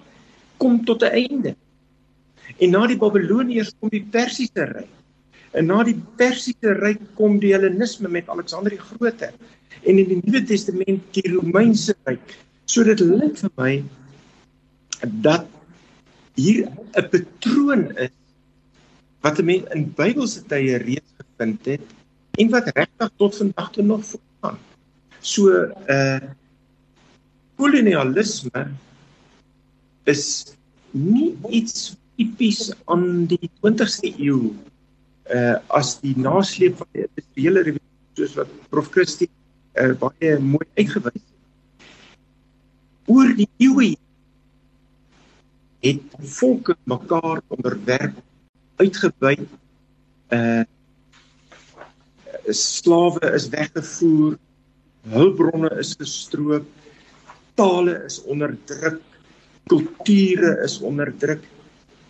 [0.62, 1.56] kom tot 'n einde.
[2.58, 4.92] En na die Babiloniërs kom die Persiese ryk.
[5.52, 9.32] En na die Persiese ryk kom die Hellenisme met Alexander die Grote.
[9.82, 12.36] En in die Nuwe Testament die Romeinse ryk.
[12.64, 13.84] So dit lyk vir my
[15.02, 15.46] dat
[16.34, 18.14] hier 'n patroon is
[19.20, 21.84] wat 'n mens in Bybelse tye reeds gevind het
[22.40, 24.58] en wat regtig tot vandag toe nog voortgaan.
[25.20, 26.20] So 'n uh,
[27.56, 28.70] kolonialisme
[30.04, 30.56] is
[30.90, 34.52] nie iets tipies aan die 20ste eeu
[35.32, 39.30] uh as die nasleep van die industriële revolusie soos wat Prof Christie
[39.78, 41.86] uh, baie mooi uitgewys het.
[43.06, 43.94] Oor die eeue
[45.82, 48.18] het volke mekaar onderwerp
[48.76, 49.48] uitgebuit
[50.36, 50.62] uh
[52.50, 54.34] slawe is weggevoer
[55.14, 56.66] hulpbronne is gestroop
[57.54, 58.98] tale is onderdruk
[59.70, 61.44] kulture is onderdruk.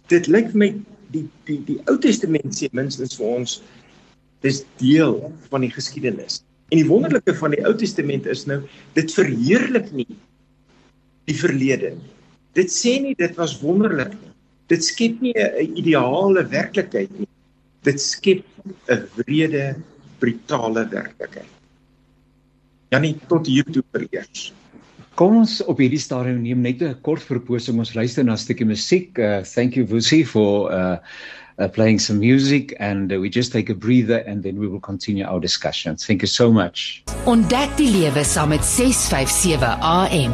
[0.08, 0.70] Dit lyk my
[1.12, 3.58] die die die Ou Testament sê minstens vir ons
[4.42, 5.18] dis deel
[5.50, 6.40] van die geskiedenis.
[6.72, 8.62] En die wonderlike van die Ou Testament is nou
[8.96, 10.08] dit verheerlik nie
[11.28, 12.10] die verlede nie
[12.56, 14.32] Dit sê nie dit was wonderlik nie.
[14.68, 17.28] Dit skep nie 'n ideale werklikheid nie.
[17.82, 18.44] Dit skep
[18.88, 19.76] 'n wrede,
[20.18, 21.48] brutale werklikheid.
[22.90, 24.52] Janie tot hier toe vereers.
[25.14, 27.78] Kom ons op hierdie stadium neem net 'n kort verposing.
[27.78, 29.18] Ons luister na 'n stukkie musiek.
[29.18, 30.96] Uh, thank you Vusi for uh,
[31.58, 34.80] uh playing some music and uh, we just take a breather and then we will
[34.80, 35.96] continue our discussion.
[35.96, 37.02] Thank you so much.
[37.24, 40.32] Ontdek die lewe saam met 657 AM.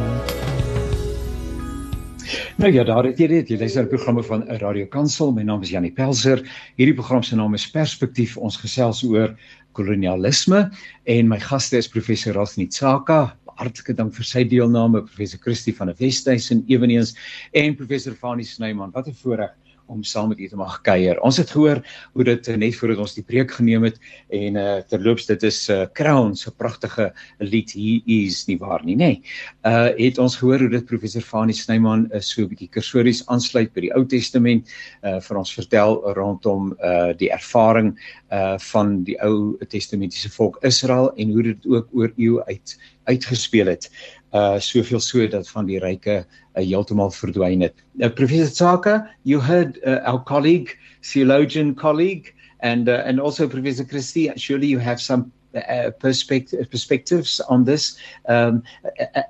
[2.59, 3.49] Nou ja, daar het jy dit.
[3.49, 5.31] Jy luister na programme van Radio Kansel.
[5.33, 6.43] My naam is Janie Pelser.
[6.77, 8.35] Hierdie program se naam is Perspektief.
[8.37, 9.33] Ons gesels oor
[9.77, 10.65] kolonialisme
[11.09, 13.33] en my gaste is professor Rasni Tsaka.
[13.59, 17.15] Hartlike dank vir sy deelname, professor Christie van die Wesduisen eweneens
[17.57, 18.93] en professor Fanie Snyman.
[18.93, 19.55] Wat 'n voorreg
[19.89, 21.19] om saam met u te mag kuier.
[21.25, 21.81] Ons het gehoor
[22.13, 23.97] hoe dit uh, net voordat ons die preek geneem het
[24.35, 28.95] en uh, terloops dit is uh, Crown se pragtige lied He is nie waar nie,
[28.95, 29.09] nê.
[29.09, 29.21] Nee.
[29.65, 33.23] Uh het ons gehoor hoe dit professor Fanie Snyman is uh, so 'n bietjie kursories
[33.27, 34.69] aansluit by die Ou Testament
[35.03, 37.95] uh vir ons vertel rondom uh die ervaring
[38.31, 42.77] uh van die Ou Testamentiese volk Israel en hoe dit ook oor eeu uit
[43.09, 43.89] uitgespeel het
[44.33, 47.73] uh soveel so dat van die ryke uh, heeltemal verdwyn het.
[47.99, 53.85] Uh, Professor Tsaka, you heard uh, our colleague, theologian colleague and uh, and also Professor
[53.85, 57.97] Christie, surely you have some uh, perspective, perspectives on this.
[58.27, 58.63] Um,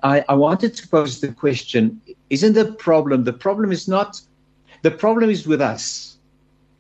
[0.04, 4.22] I, I wanted to pose the question, isn't the problem the problem is not
[4.82, 6.18] the problem is with us.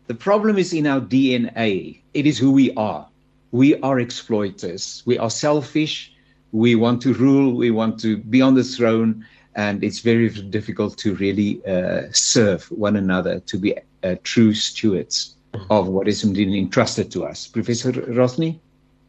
[0.07, 1.99] The problem is in our DNA.
[2.13, 3.07] It is who we are.
[3.51, 5.03] We are exploiters.
[5.05, 6.13] We are selfish
[6.51, 10.97] we want to rule, we want to be on the throne, and it's very difficult
[10.99, 15.35] to really uh, serve one another, to be uh, true stewards
[15.69, 17.47] of what is indeed entrusted to us.
[17.47, 18.59] Professor Rosny?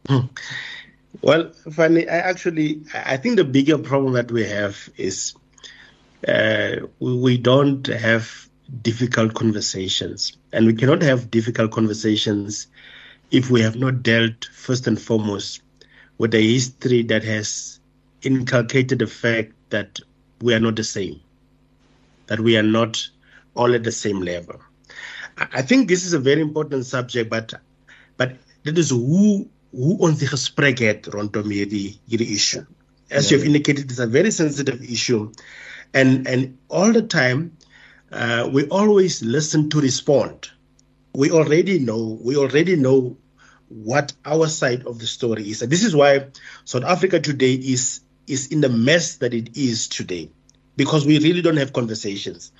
[0.07, 0.27] Hmm.
[1.21, 5.33] Well, Fanny, I actually, I think the bigger problem that we have is
[6.27, 8.47] uh, we don't have
[8.81, 10.37] difficult conversations.
[10.53, 12.67] And we cannot have difficult conversations
[13.31, 15.61] if we have not dealt, first and foremost,
[16.21, 17.79] with a history that has
[18.21, 19.99] inculcated the fact that
[20.39, 21.19] we are not the same,
[22.27, 23.09] that we are not
[23.55, 24.61] all at the same level.
[25.37, 27.55] I think this is a very important subject, but
[28.17, 32.61] but that is who who ons die gesprek het rondom hierdie hierdie issue.
[33.09, 33.37] As yeah.
[33.37, 35.31] you've indicated, it's a very sensitive issue,
[35.95, 37.57] and and all the time,
[38.11, 40.51] uh, we always listen to respond.
[41.15, 42.19] We already know.
[42.21, 43.17] We already know
[43.71, 45.61] what our side of the story is.
[45.61, 46.27] And this is why
[46.65, 50.29] South Africa today is is in the mess that it is today,
[50.75, 52.51] because we really don't have conversations.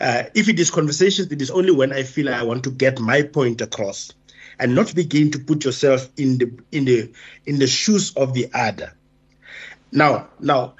[0.00, 2.98] Uh, if it is conversations, it is only when I feel I want to get
[2.98, 4.12] my point across,
[4.58, 7.12] and not begin to put yourself in the in the
[7.46, 8.92] in the shoes of the other.
[9.92, 10.74] Now, now.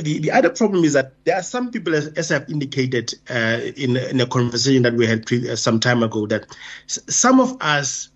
[0.00, 3.60] The, the other problem is that there are some people, as, as I've indicated uh,
[3.76, 6.46] in, in a conversation that we had pre- uh, some time ago, that
[6.86, 8.08] s- some of us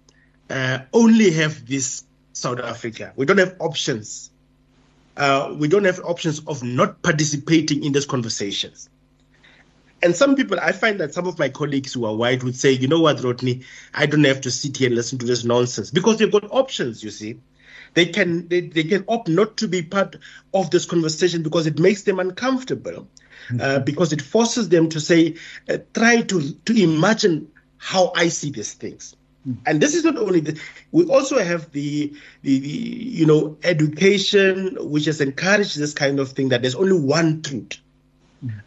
[0.51, 3.13] uh, only have this South Africa.
[3.17, 4.31] We don't have options.
[5.17, 8.89] Uh, we don't have options of not participating in these conversations.
[10.01, 12.71] And some people, I find that some of my colleagues who are white would say,
[12.71, 13.63] you know what, Rodney,
[13.95, 17.03] I don't have to sit here and listen to this nonsense because they've got options,
[17.03, 17.41] you see.
[17.95, 20.15] They can they, they can opt not to be part
[20.55, 23.09] of this conversation because it makes them uncomfortable,
[23.49, 23.61] mm-hmm.
[23.61, 25.35] uh, because it forces them to say,
[25.69, 29.17] uh, try to to imagine how I see these things
[29.67, 30.61] and this is not only the,
[30.93, 36.33] we also have the, the, the you know education which has encouraged this kind of
[36.33, 37.79] thing that there's only one truth.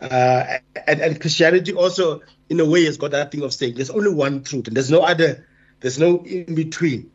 [0.01, 3.89] Uh, and, and christianity also in a way has got that thing of saying there's
[3.89, 5.47] only one truth and there's no other
[5.79, 7.09] there's no in between.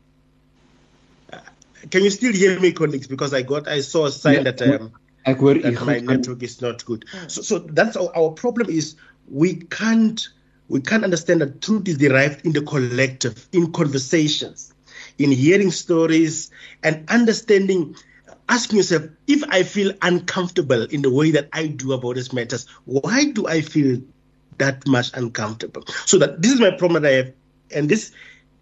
[1.33, 1.40] Uh,
[1.90, 3.07] can you still hear me colleagues?
[3.07, 4.92] Because i got i saw a sign yeah, that um,
[5.25, 7.05] that my network is not good.
[7.29, 8.97] So so that's our, our problem is
[9.29, 10.27] we can't
[10.68, 14.72] we can't understand that truth is derived in the collective, in conversations,
[15.18, 16.50] in hearing stories,
[16.83, 17.94] and understanding,
[18.48, 22.66] asking yourself, if I feel uncomfortable in the way that I do about these matters,
[22.85, 24.00] why do I feel
[24.59, 25.85] that much uncomfortable?
[26.07, 27.33] So that this is my problem that I have,
[27.74, 28.12] and this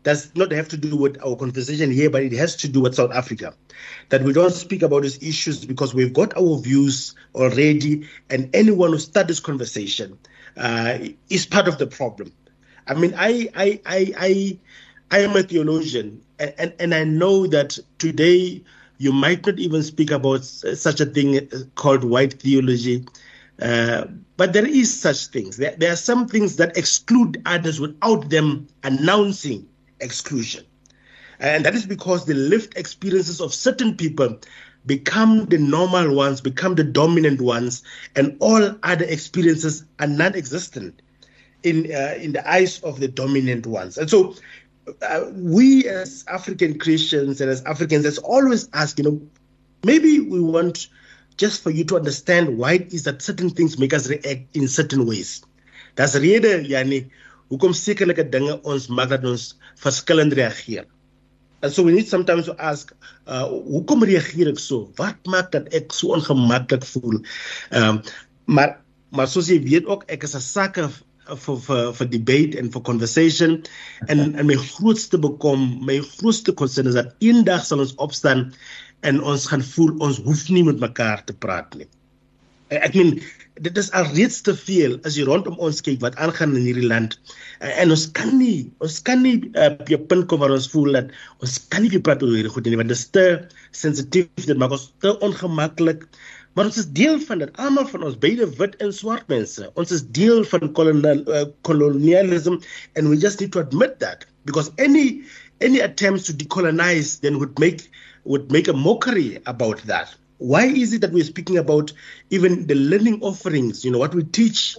[0.03, 2.95] does not have to do with our conversation here, but it has to do with
[2.95, 3.55] South Africa.
[4.11, 8.91] That we don't speak about these issues because we've got our views already, and anyone
[8.91, 10.19] who starts this conversation
[10.57, 12.33] uh, is part of the problem.
[12.87, 14.59] I mean, I I I I,
[15.11, 18.63] I am a theologian, and, and, and I know that today
[18.99, 23.05] you might not even speak about such a thing called white theology.
[23.61, 25.57] Uh, but there is such things.
[25.59, 29.69] There, there are some things that exclude others without them announcing
[30.01, 30.65] exclusion.
[31.39, 34.39] And that is because the lived experiences of certain people
[34.87, 37.83] become the normal ones, become the dominant ones,
[38.17, 41.01] and all other experiences are non-existent
[41.63, 43.97] in uh, in the eyes of the dominant ones.
[43.99, 44.35] And so,
[45.03, 49.21] uh, we as African Christians and as Africans, let's always ask, you know,
[49.85, 50.89] maybe we want
[51.37, 54.69] just for you to understand why it is that certain things make us react in
[54.69, 55.43] certain ways.
[55.97, 57.11] That's rede yani
[57.51, 60.85] hoekom sekerlike dinge ons maak dat ons verskillend reageer.
[61.65, 62.93] And so we need sometimes to ask,
[63.25, 64.91] uh, hoekom reageer ek so?
[65.01, 67.23] Wat maak dat ek so ongemaklik voel?
[67.73, 68.03] Um,
[68.45, 68.77] maar
[69.15, 70.85] maar soos jy weet ook, ek is 'n sakke
[71.25, 73.57] vir vir vir debate en vir conversation
[74.13, 78.51] en en my grootste bekom, my grootste concern is dat eendag sal ons opstaan
[79.09, 81.89] en ons gaan voel ons hoef nie met mekaar te praat nie.
[82.69, 83.17] Ek meen
[83.63, 87.15] dit is alreeds te veel as jy rondom ons kyk wat aangaan in hierdie land.
[87.63, 90.71] Uh, en ons kan nie ons kan nie uh, op 'n punt kom waar ons
[90.73, 93.27] voel dat ons kan nie praat oor hierdie goed nie want dit is te
[93.71, 96.09] sensitief, dit maak ons te ongemaklik.
[96.55, 97.51] Maar ons is deel van dit.
[97.59, 99.71] Almal van ons, beide wit en swart mense.
[99.75, 102.59] Ons is deel van kolonial uh, colonialism
[102.95, 105.23] and we just need to admit that because any
[105.61, 107.91] any attempts to decolonize then would make
[108.25, 110.15] would make a mockery about that.
[110.39, 111.93] Why is it that we're speaking about
[112.31, 113.85] even the learning offerings?
[113.85, 114.77] You know, what we teach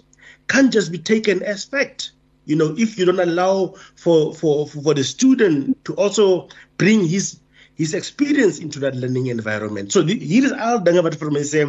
[0.48, 2.12] can't just be taken as fact.
[2.46, 7.40] You know, if you don't allow for for for the student to also bring his
[7.76, 9.92] his experience into that learning environment.
[9.92, 11.64] So hier is al dinge wat vir my um, sê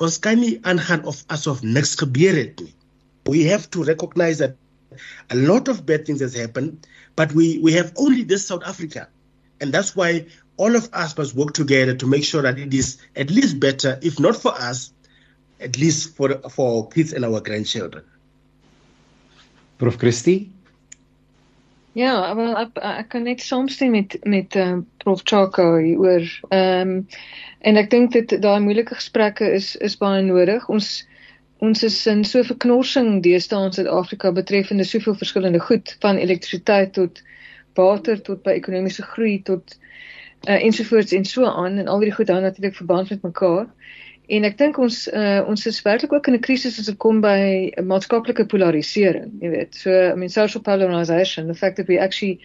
[0.00, 1.96] ons kan nie of asof niks.
[3.26, 4.56] We have to recognize that
[5.30, 9.08] a lot of bad things has happened, but we we have only this South Africa.
[9.60, 12.98] And that's why all of us must work together to make sure that it is
[13.16, 14.92] at least better, if not for us,
[15.60, 18.04] at least for for our kids and our grandchildren.
[19.78, 20.50] Prof Christie
[21.94, 26.94] Ja, wel ek, ek kan net saamstem met met uh, Prof Chaka oor ehm um,
[27.64, 30.66] en ek dink dit daai moeilike gesprekke is is baie nodig.
[30.68, 31.04] Ons
[31.62, 37.22] ons is in so verknorsing deesdae in Suid-Afrika betreffende soveel verskillende goed van elektrisiteit tot
[37.78, 39.78] water tot by ekonomiese groei tot uh,
[40.44, 43.66] ensovoorts en so aan en al die goed hou natuurlik verband met mekaar.
[44.26, 47.20] En ek dink ons uh, ons is werklik ook in 'n krisis as dit kom
[47.20, 49.74] by maatskaplike polarisering, jy weet.
[49.74, 52.40] So I mean social polarization, the fact that we actually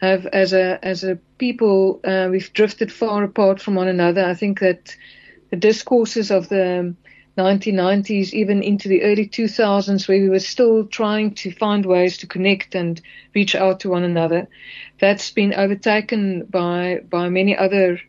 [0.00, 4.24] have as a as a people uh, we've drifted far apart from one another.
[4.24, 4.96] I think that
[5.50, 6.94] the discourses of the
[7.36, 12.26] 1990s, even into the early 2000s, where we were still trying to find ways to
[12.26, 13.00] connect and
[13.34, 14.46] reach out to one another.
[15.00, 18.00] That's been overtaken by by many other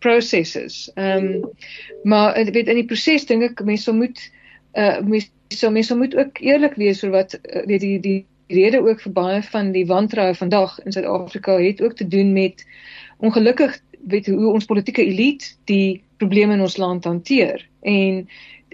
[0.00, 0.88] processes.
[0.96, 1.50] Um,
[2.02, 4.22] maar ek weet in die proses dink ek mense moet
[4.78, 9.02] uh mense mense moet ook eerlik wees oor wat uh, weet die die rede ook
[9.02, 12.64] vir baie van die wantroue vandag in Suid-Afrika het ook te doen met
[13.18, 18.24] ongelukkig weet hoe ons politieke elite die probleme in ons land hanteer en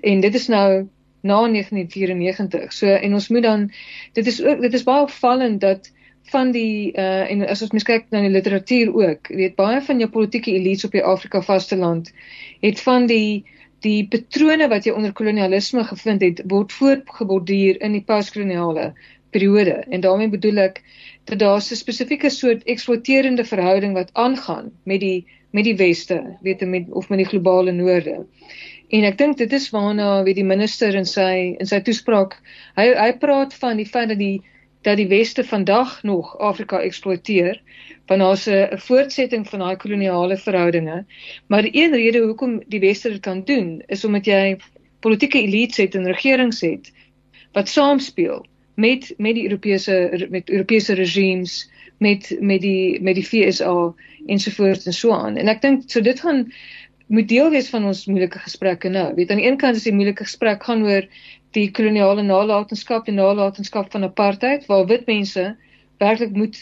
[0.03, 0.87] en dit is nou
[1.27, 2.73] na 1994.
[2.73, 3.71] So en ons moet dan
[4.13, 5.93] dit is ook dit is baie opvallend dat
[6.31, 10.03] van die uh en as ons mens kyk na die literatuur ook, weet baie van
[10.03, 12.13] jou politieke elites op die Afrika vasteland
[12.61, 13.45] het van die
[13.85, 18.95] die patrone wat jy onder kolonialisme gevind het word voortgeborduur in die postkoloniale
[19.31, 20.81] periode en daarmee bedoel ek
[21.31, 26.61] dat daar 'n spesifieke soort eksploiterende verhouding wat aangaan met die met die weste, weet
[26.61, 28.27] jy met of met die globale noorde.
[28.89, 32.37] En ek dink dit is waarna weet die minister in sy in sy toespraak
[32.79, 34.43] hy hy praat van die feit dat die
[34.87, 37.59] dat die weste vandag nog Afrika eksploiteer
[38.07, 41.05] van daar's 'n voortsetting van daai koloniale verhoudinge.
[41.47, 44.57] Maar die een rede hoekom die weste dit kan doen is omdat jy
[45.01, 46.93] politieke elites het en regerings het
[47.53, 53.95] wat saamspeel met met die Europese met Europese regimes met met die met die FSA
[54.27, 55.37] ensovoorts en so aan.
[55.37, 56.53] En ek dink so dit gaan
[57.07, 59.09] moet deel wees van ons moeilike gesprekke nou.
[59.15, 61.07] Weet aan die een kant is die moeilike gesprek gaan oor
[61.57, 65.45] die koloniale nalatenskap, die nalatenskap van apartheid waar wit mense
[66.03, 66.59] werklik moet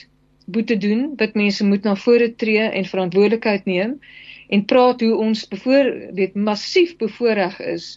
[0.47, 3.99] boete doen, wit mense moet na vore tree en verantwoordelikheid neem
[4.53, 7.95] en praat hoe ons bevoor weet massief bevoordeel is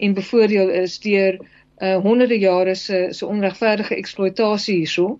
[0.00, 5.18] en bevoordeel is deur uh, honderde jare se se onregverdige eksploitasie hierso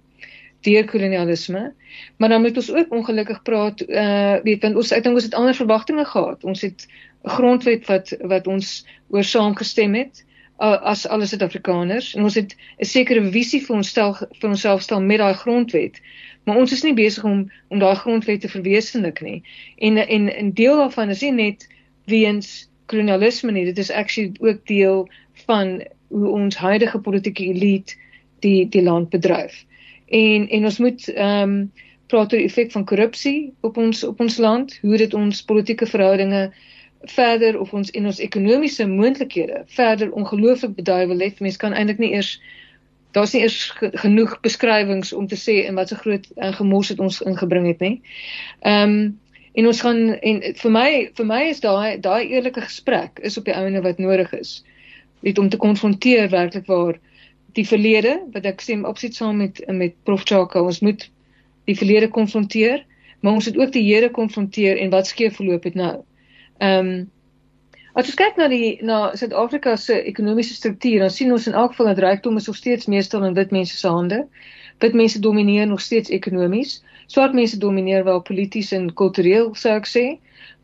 [0.63, 1.73] deur kolonialisme.
[2.17, 5.35] Maar dan moet ons ook ongelukkig praat uh weet want ons ek dink ons het
[5.35, 6.45] ander verwagtinge gehad.
[6.45, 6.87] Ons het
[7.25, 10.25] 'n grondwet wat wat ons oor saamgestem het
[10.59, 14.83] uh, as alle Suid-Afrikaners en ons het 'n sekere visie vir ons stel vir onsself
[14.83, 16.01] stel met daai grondwet.
[16.45, 19.43] Maar ons is nie besig om om daai grondwet te verwesenlik nie.
[19.77, 21.69] En en 'n deel daarvan is nie net
[22.05, 25.09] weens kolonialisme nie, dit is actually ook deel
[25.47, 27.95] van hoe ons huidige politieke elite
[28.41, 29.65] die die land bedryf
[30.13, 31.73] en en ons moet ehm um,
[32.13, 35.87] praat oor die effek van korrupsie op ons op ons land, hoe dit ons politieke
[35.89, 36.51] verhoudinge
[37.13, 41.41] verder of ons en ons ekonomiese moontlikhede verder ongelooflik beduiwel het.
[41.41, 42.37] Mense kan eintlik nie eers
[43.13, 43.73] daar's nie eers
[44.05, 47.97] genoeg beskrywings om te sê in watter groot uh, gemors het ons ingebring het nie.
[48.61, 49.21] Ehm um,
[49.53, 53.45] en ons gaan en vir my vir my is daai daai eerlike gesprek is op
[53.45, 54.63] die ouene wat nodig is.
[55.21, 56.97] Net om te konfronteer werklik waar
[57.59, 61.09] die verlede wat ek sê opsit saam met met Prof Chaka ons moet
[61.69, 62.85] die verlede konfronteer
[63.23, 65.97] maar ons moet ook die Here konfronteer en wat skeef verloop het nou.
[66.59, 67.11] Ehm um,
[67.93, 71.75] as ons kyk na die na Suid-Afrika se ekonomiese struktuur dan sien ons in elk
[71.75, 74.23] geval dat rykdom is nog steeds meestal in wit mense se hande.
[74.81, 76.81] Wit mense domineer nog steeds ekonomies.
[77.07, 80.07] Swart mense domineer wel polities en kultureel sou ek sê,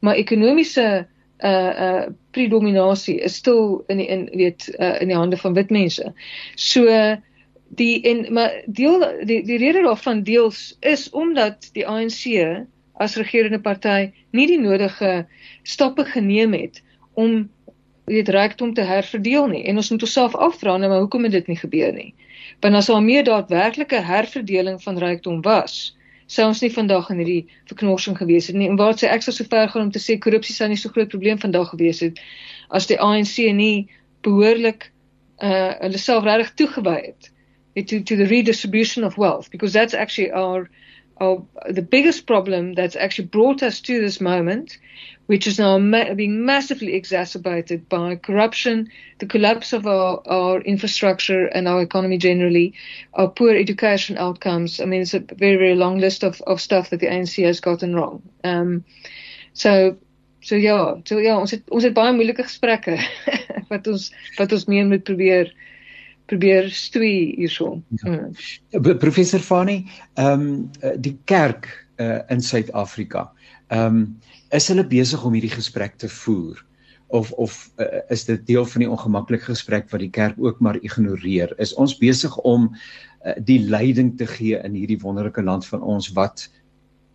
[0.01, 1.07] maar ekonomiese
[1.45, 5.71] uh uh predominasie is stil in die in weet uh, in die hande van wit
[5.71, 6.13] mense.
[6.55, 6.87] So
[7.69, 12.25] die en maar deel die die rede daarvan deels is omdat die ANC
[12.93, 15.27] as regerende party nie die nodige
[15.63, 16.83] stappe geneem het
[17.15, 17.51] om
[18.09, 21.47] weet rykdom te herverdeel nie en ons moet onsself afvra nou maar hoekom het dit
[21.53, 22.15] nie gebeur nie
[22.61, 25.95] want as daar meer daadwerklike herverdeling van rykdom was
[26.29, 28.69] sou ons nie vandag in hierdie verknorsing gewees het nie.
[28.69, 30.93] En waar sê ek sou so ver gaan om te sê korrupsie sou nie so
[30.93, 32.21] groot probleem vandag gewees het
[32.69, 33.89] as die ANC nie
[34.27, 34.91] behoorlik
[35.43, 37.33] uh hulle self regtig toegewy het
[37.89, 40.69] to to the redistribution of wealth because that's actually our
[41.69, 44.79] the biggest problem that's actually brought us to this moment
[45.29, 48.89] which is now ma- being massively exacerbated by corruption,
[49.19, 52.73] the collapse of our, our infrastructure and our economy generally,
[53.13, 54.81] our poor education outcomes.
[54.81, 57.61] I mean, it's a very, very long list of, of stuff that the ANC has
[57.61, 58.23] gotten wrong.
[58.43, 58.87] Um,
[59.53, 59.99] so,
[60.41, 62.97] so ja, so ja, ons het ons het baie moeilike gesprekke
[63.71, 64.09] wat ons
[64.39, 65.53] wat ons mee moet probeer
[66.29, 67.79] probeer stoei hierso.
[68.03, 68.15] Ja.
[68.15, 68.99] Mm.
[69.01, 69.83] Professor Fani,
[70.15, 70.71] ehm um,
[71.01, 71.69] die kerk
[71.99, 73.31] uh, in Suid-Afrika.
[73.69, 74.09] Ehm um,
[74.51, 76.65] is hulle besig om hierdie gesprek te voer
[77.09, 80.79] of of uh, is dit deel van die ongemaklike gesprek wat die kerk ook maar
[80.85, 85.83] ignoreer is ons besig om uh, die leiding te gee in hierdie wonderlike land van
[85.83, 86.47] ons wat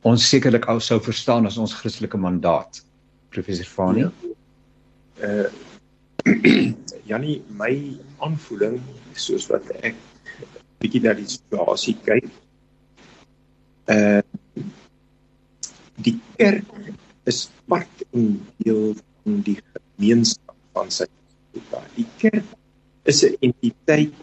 [0.01, 2.81] ons sekerlik ou sou verstaan as ons Christelike mandaat
[3.33, 4.11] professor Fani ja.
[5.21, 5.49] uh
[7.09, 7.73] Janie my
[8.23, 8.77] aanvoeling
[9.19, 9.95] soos wat ek
[10.79, 12.29] bietjie na die situasie kyk
[13.93, 14.21] uh
[16.03, 16.69] die kerk
[17.29, 21.05] is part en deel van die gemeenskap van sy
[21.53, 21.83] Afrika.
[21.95, 22.45] Die kerk
[23.05, 24.13] is 'n entiteit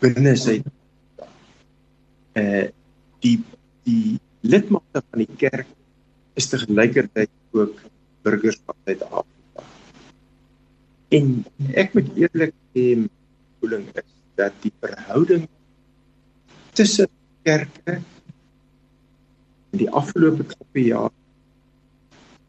[0.00, 0.62] binne sy
[2.32, 2.66] eh uh,
[3.20, 3.36] die
[3.84, 5.68] die lidmate van die kerk
[6.34, 7.74] is te gelykertyd ook
[8.22, 9.64] burgers van Suid-Afrika.
[11.10, 11.44] En
[11.74, 12.84] ek moet eerlik sê
[13.60, 14.08] voeling is
[14.40, 15.48] dat die verhouding
[16.72, 17.08] tussen
[17.42, 18.00] kerke
[19.70, 21.10] in die afgelope 2 jaar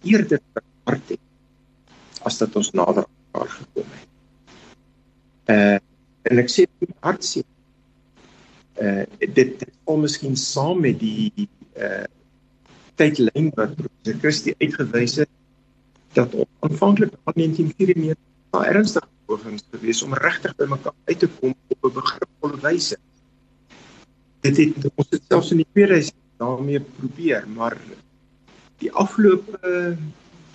[0.02, 1.20] eerder verhard het
[2.28, 4.10] as dat ons nader aan mekaar gekom het.
[5.56, 5.80] Uh
[6.30, 7.48] en ek sê dit hartseer.
[8.78, 11.48] Uh dit dit kom miskien saam met die
[11.78, 12.06] uh
[13.02, 15.32] tydlyn wat professor Christie uitgewys het
[16.14, 18.18] dat aanvanklik aan 1994
[18.52, 22.98] daar ernstige pogings gewees om regtig by mekaar uit te kom op 'n begripvolle wyse.
[24.44, 27.78] Dit het ons het selfs in die 2000 daarmee probeer, maar
[28.82, 29.98] die afgelope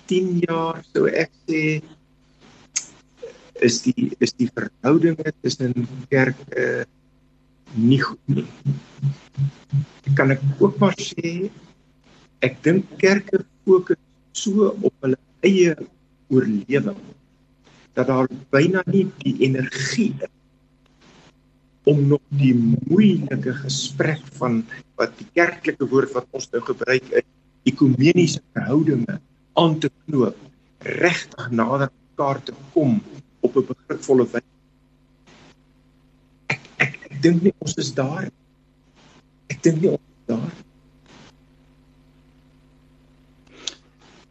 [0.05, 1.81] 10 jaar sou ek sê
[3.67, 6.85] is die is die verhoudinge tussen kerke
[7.73, 8.47] nie goed nie.
[10.15, 11.49] Kan ek ook maar sê
[12.45, 15.73] ek dink kerke fokus so op hulle eie
[16.29, 16.99] oorlewing
[17.97, 20.33] dat daar byna nie die energie is
[21.87, 24.59] om nog die moeilike gesprek van
[24.99, 27.25] wat die kerklike woord wat ons nou gebruik is
[27.67, 29.19] ekumeniese verhoudinge
[29.59, 30.37] aan te knoop,
[30.79, 33.01] regtig nader mekaar te kom
[33.41, 34.53] op 'n begripvolle wyse.
[36.53, 38.29] Ek ek, ek dink nie ons is daar.
[39.47, 40.66] Ek dink nie ons is daar.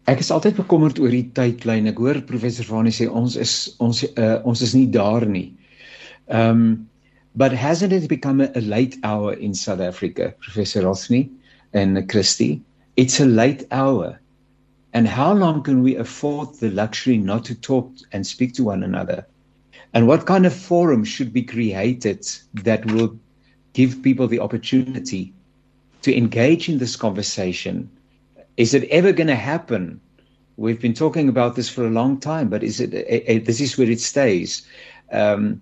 [0.06, 1.88] Ek is altyd bekommerd oor die tydlyn.
[1.90, 5.48] Ek hoor professor Vani sê ons is ons uh, ons is nie daar nie.
[6.30, 6.86] Um
[7.34, 11.28] but hasn't it become a, a late hour in South Africa, Professor Rosny
[11.74, 12.62] and Christie?
[12.96, 14.18] It's a late hour.
[14.94, 18.82] And how long can we afford the luxury not to talk and speak to one
[18.82, 19.26] another?
[19.92, 23.18] And what kind of forum should be created that will
[23.74, 25.34] give people the opportunity
[26.02, 27.90] to engage in this conversation?
[28.56, 30.00] Is it ever going to happen?
[30.56, 32.94] We've been talking about this for a long time, but is it?
[32.94, 34.66] A, a, this is where it stays.
[35.12, 35.60] Um,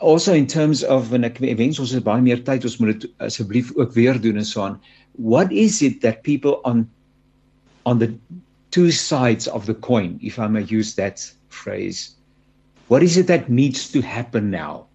[0.00, 3.10] also in terms of en ek wens ons het baie meer tyd ons moet dit
[3.24, 4.78] asseblief ook weer doen en so aan
[5.12, 6.86] what is it that people on
[7.84, 8.08] on the
[8.70, 12.16] two sides of the coin if i may use that phrase
[12.88, 14.86] what is it that needs to happen now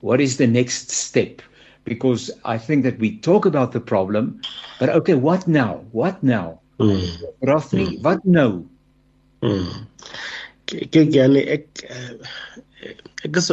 [0.00, 1.42] what is the next step
[1.84, 4.40] because i think that we talk about the problem
[4.78, 7.06] but okay what now what now mm.
[7.42, 8.02] Rafni, mm.
[8.02, 8.62] what now
[9.42, 9.86] mm.
[10.66, 12.14] kyk jane ek uh,
[13.24, 13.50] ek is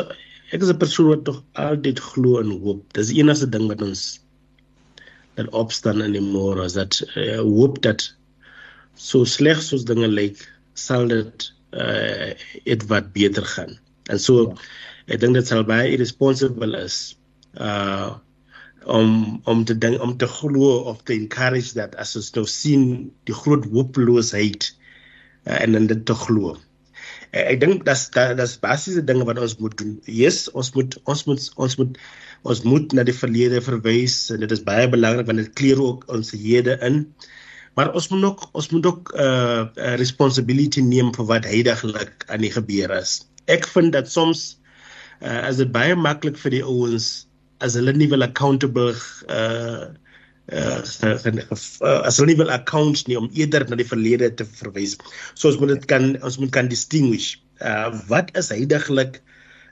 [0.53, 3.81] ek is 'n persoon wat tog altyd glo in hoop dis die enigste ding wat
[3.81, 4.19] ons
[5.39, 8.09] dat opstaan in die môre is dat uh, hoop dat
[8.99, 10.41] so sleg soos dinge lyk
[10.75, 12.33] sal dit uh,
[12.65, 13.77] dit wat beter gaan.
[14.11, 14.55] En so ja.
[15.15, 16.99] ek dink dit sal baie irresponsible is
[17.57, 18.17] uh
[18.89, 23.11] om om te dink om te glo of te encourage dat as ons nou sien
[23.27, 24.69] die groot hooploosheid
[25.45, 26.55] uh, en in dit te glo.
[27.29, 29.97] Uh, ek dink dat dat is basiese dinge wat ons moet doen.
[30.05, 31.99] Yes, ons moet ons moet ons moet
[32.49, 36.07] ons moet na die verlede verwys en dit is baie belangrik want dit kleer ook
[36.07, 37.03] ons hede in.
[37.77, 42.25] Maar ons moet ook ons moet ook 'n uh, uh, responsibility neem vir wat heidaglik
[42.27, 43.21] aan die gebeur is.
[43.45, 44.59] Ek vind dat soms
[45.21, 47.28] uh, as dit baie maklik vir die ouens
[47.65, 48.93] as hulle nie wil accountable
[49.27, 49.89] uh
[50.49, 54.97] uh, uh as hulle nie wil accounts nie om eerder na die verlede te verwys.
[55.35, 57.37] So ons moet dit kan ons moet kan distinguish.
[57.61, 59.21] Uh wat is heidaglik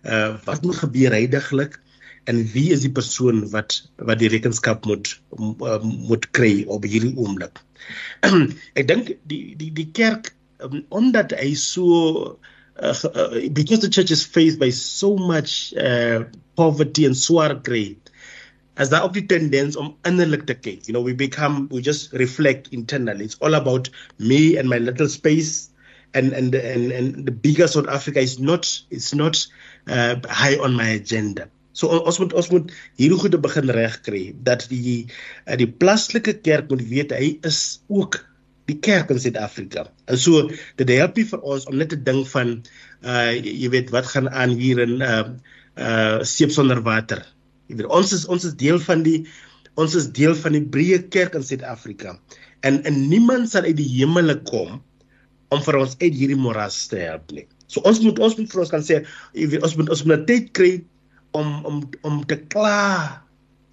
[0.06, 1.80] uh wat moet gebeur heidaglik
[2.28, 3.80] en wie is die persoon wat
[4.10, 7.62] wat die rekenskap moet uh, moet kry op hierdie oomblik.
[8.80, 10.34] Ek dink die die die kerk
[10.64, 12.36] um, omdat hy so
[12.80, 16.24] uh, because the church is faced by so much uh,
[16.56, 17.98] poverty and swaar kry
[18.78, 20.86] as daar ook die tendens om innerlik te kyk.
[20.86, 23.26] You know we become we just reflect internally.
[23.26, 25.70] It's all about me and my little space
[26.14, 29.46] and and and and the bigger south africa is not it's not
[29.88, 31.50] uh, high on my agenda.
[31.74, 35.10] So ons moet ons moet hierdie goede begin reg kry dat die
[35.46, 38.22] uh, die plaaslike kerk moet weet hy is ook
[38.68, 39.88] die kerk in Suid-Afrika.
[40.12, 40.48] En so
[40.80, 42.58] dit help nie vir ons om net te dink van
[43.06, 45.24] uh jy weet wat gaan aan hier in uh
[45.78, 47.24] uh seep sonder water.
[47.72, 49.22] Jy weet ons is ons is deel van die
[49.78, 52.18] ons is deel van die breë kerk in Suid-Afrika.
[52.68, 54.82] En en niemand sal uit die hemele kom
[55.54, 57.48] om vir ons uit hierdie moras te help nie.
[57.72, 59.02] So ons moet ons moet vir ons kan sê
[59.38, 60.74] jy weet ons moet ons moet tyd kry
[61.38, 63.22] om om om te klaar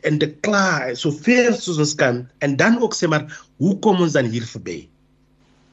[0.05, 2.25] te klaar so ver soos ons kan.
[2.45, 3.27] En dan ook sê maar
[3.63, 4.85] hoe kom ons dan hier verby?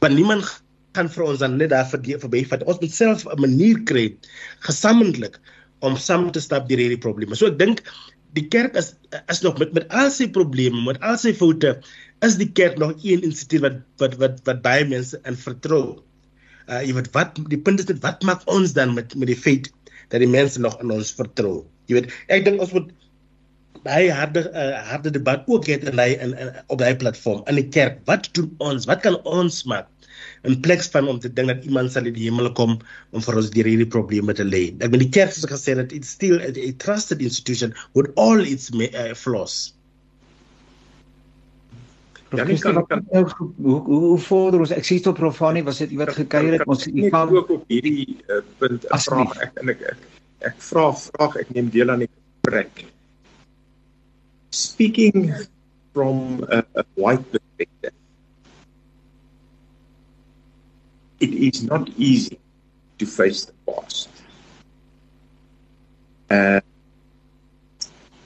[0.01, 0.47] Want niemand
[0.95, 2.63] kan vir ons dan net daar verby vat.
[2.67, 4.05] Ons moet self 'n manier kry
[4.67, 5.39] gesamentlik
[5.81, 7.35] om saam te stap deur hierdie probleme.
[7.35, 7.83] So ek dink
[8.37, 8.93] die kerk is
[9.27, 11.73] is nog met met al sy probleme met al sy foute
[12.27, 15.99] is die kerk nog een instituut wat wat wat wat baie mense in vertrou.
[16.69, 19.41] Uh jy weet wat die punt is dit wat maak ons dan met met die
[19.47, 19.71] feit
[20.11, 21.65] dat die mense nog in ons vertrou?
[21.89, 22.91] Jy weet ek dink ons moet
[23.85, 27.59] baie harde uh, harde debat ook het in hy in, in op daai platform in
[27.59, 28.01] die kerk.
[28.09, 28.87] Wat doen ons?
[28.89, 29.89] Wat kan ons maak?
[30.43, 32.79] in plek van om te dink dat iemand sal in die hemel kom
[33.11, 34.63] om vir ons deur hierdie probleme te lê.
[34.79, 38.41] Ek bedoel die kerk het gesê dat it's still a, a trusted institution with all
[38.41, 39.73] its uh, flaws.
[42.31, 45.81] Ja, ek kan kan nou hoe hoe hoe vorder ons ek sê tot profanie was
[45.83, 49.73] dit iewers gekuier het ons u van ook op hierdie uh, punt vra ek en
[49.73, 50.07] ek ek,
[50.47, 52.85] ek vra vraag ek neem deel aan die gesprek
[54.51, 55.33] speaking
[55.93, 57.93] from a, a white perspective,
[61.19, 62.39] it is not easy
[62.97, 64.09] to face the past.
[66.29, 66.61] Uh,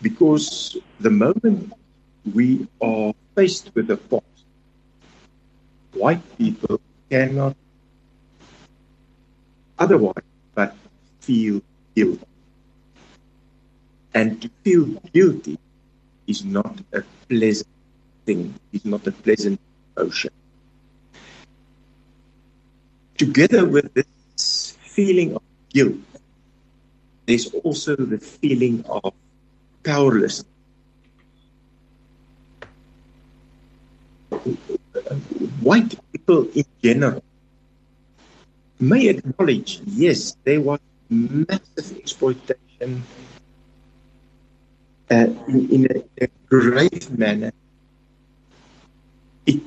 [0.01, 1.73] because the moment
[2.34, 4.45] we are faced with the past,
[5.93, 7.55] white people cannot
[9.78, 10.23] otherwise
[10.53, 10.76] but
[11.19, 11.61] feel
[11.95, 12.26] guilty.
[14.13, 15.57] And to feel guilty
[16.28, 17.67] is not a pleasant
[18.26, 19.59] thing, is not a pleasant
[19.97, 20.32] emotion.
[23.17, 25.95] Together with this feeling of guilt,
[27.26, 29.13] there's also the feeling of
[29.84, 30.45] powerlessness.
[35.61, 37.23] White people in general
[38.80, 43.03] may acknowledge, yes, there was massive exploitation
[45.08, 47.51] Eh, in, in a, a grave manner.
[49.45, 49.62] It,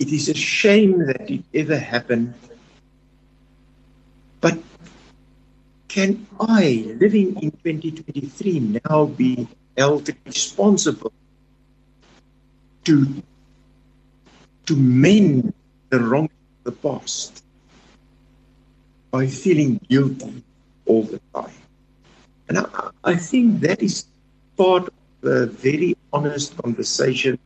[0.00, 2.32] it is a shame that it ever happened.
[4.40, 4.56] But
[5.88, 11.12] can I, living in 2023, now be held responsible
[12.84, 13.22] to,
[14.64, 15.52] to mend
[15.90, 16.30] the wrong
[16.64, 17.44] of the past
[19.10, 20.42] by feeling guilty
[20.86, 21.52] all the time?
[22.48, 24.06] And I, I think that is
[24.58, 27.38] part of a very honest conversation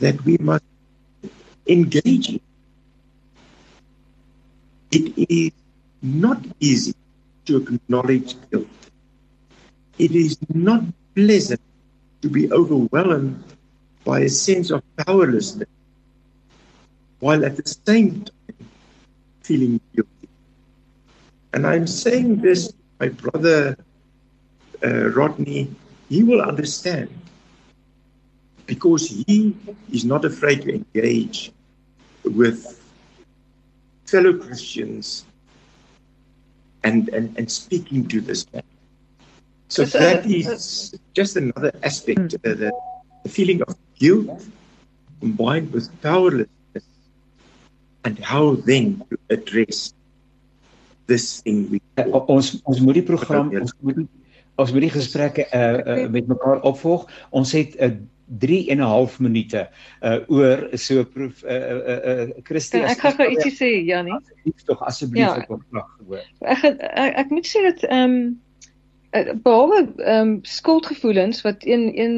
[0.00, 0.64] that we must
[1.68, 2.40] engage in.
[4.90, 5.52] It is
[6.02, 6.94] not easy
[7.46, 8.66] to acknowledge guilt.
[9.98, 10.82] It is not
[11.14, 11.60] pleasant
[12.22, 13.42] to be overwhelmed
[14.04, 15.68] by a sense of powerlessness
[17.20, 18.68] while at the same time
[19.42, 20.28] feeling guilty.
[21.52, 23.76] And I'm saying this, my brother
[24.84, 25.70] uh, Rodney
[26.08, 27.10] he will understand
[28.66, 29.56] because he
[29.92, 31.52] is not afraid to engage
[32.24, 32.80] with
[34.06, 35.24] fellow Christians
[36.84, 38.62] and, and, and speaking to this man.
[39.68, 42.72] So it's that a, is just another aspect, uh, the,
[43.24, 44.44] the feeling of guilt
[45.20, 46.84] combined with powerlessness
[48.04, 49.92] and how then to address
[51.06, 52.02] this thing we uh,
[52.34, 54.06] ons ons moet die program ons moet die,
[54.56, 57.96] ons moet die gesprekke uh, uh, met mekaar opvolg ons het 'n uh,
[58.26, 59.68] 3 en 'n half minute
[60.02, 64.12] uh oor so proef uh uh, uh Christie Ek gaan gou ietsie sê Jannie.
[64.14, 66.24] Asseblief tog asseblief ja, ek wil graag hoor.
[66.40, 72.16] Ek, ek ek moet sê dat ehm um, behalwe ehm um, skuldgevoelens wat een een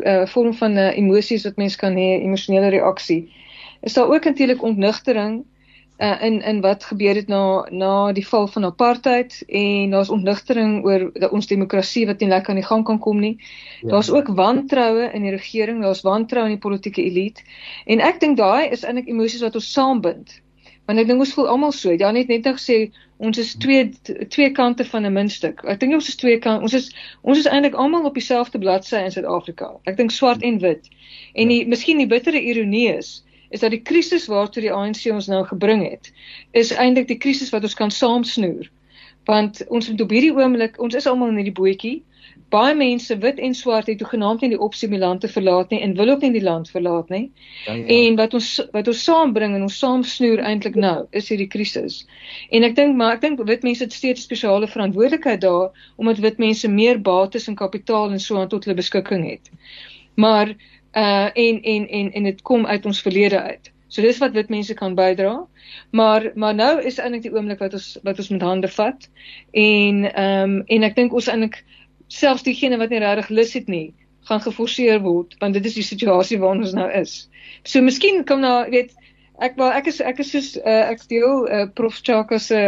[0.00, 3.28] uh, vorm van uh, emosies wat mens kan hê, emosionele reaksie.
[3.80, 5.44] Is daar ook natuurlik ontnugtering
[6.00, 10.84] uh, in in wat gebeur het na na die val van apartheid en daar's ontnugtering
[10.84, 13.36] oor ons demokrasie wat nie lekker aan die gang kan kom nie.
[13.80, 13.88] Ja.
[13.88, 17.44] Daar's ook wantroue in die regering, daar's wantroue in die politieke elite.
[17.84, 20.40] En ek dink daai is eintlik emosies wat ons saambind.
[20.88, 21.92] Want ek dink ons voel almal so.
[21.92, 22.90] Ja net net gesê
[23.20, 23.90] ons is twee
[24.32, 25.60] twee kante van 'n muntstuk.
[25.68, 26.62] Ek dink ons is twee kante.
[26.62, 26.92] Ons is
[27.22, 29.76] ons is eintlik almal op dieselfde bladsy in Suid-Afrika.
[29.84, 30.88] Ek dink swart en wit.
[31.34, 31.68] En die ja.
[31.68, 33.20] miskien die bittere ironie is
[33.50, 36.12] is dat die krisis waartoe die ANC ons nou gebring het,
[36.56, 38.70] is eintlik die krisis wat ons kan saamsnoer.
[39.28, 41.98] Want ons moet op hierdie oomblik, ons is almal in hierdie bootjie.
[42.50, 45.70] Baie mense, wit en swart, het toegenaamd nie die opsie om die land te verlaat
[45.70, 47.28] nie en wil ook nie die land verlaat nie.
[47.66, 47.84] Ja, ja.
[47.96, 52.00] En wat ons wat ons saambring en ons saamsnoer eintlik nou, is hierdie krisis.
[52.50, 56.42] En ek dink maar ek dink wit mense het steeds spesiale verantwoordelikheid daar omdat wit
[56.42, 59.54] mense meer bates en kapitaal en so aan tot hulle beskikking het.
[60.18, 60.56] Maar
[60.96, 63.72] uh en en en en dit kom uit ons verlede uit.
[63.90, 65.46] So dis wat wit mense kan bydra.
[65.90, 69.08] Maar maar nou is eintlik die oomblik wat ons wat ons met hande vat.
[69.50, 71.64] En ehm um, en ek dink ons eintlik
[72.06, 73.92] selfs diegene wat nie regtig lus het nie,
[74.30, 77.28] gaan geforseer word want dit is die situasie waarin ons nou is.
[77.62, 78.94] So miskien kom nou weet
[79.42, 82.62] ek wel ek is ek is soos uh, ek deel uh, prof Chaka se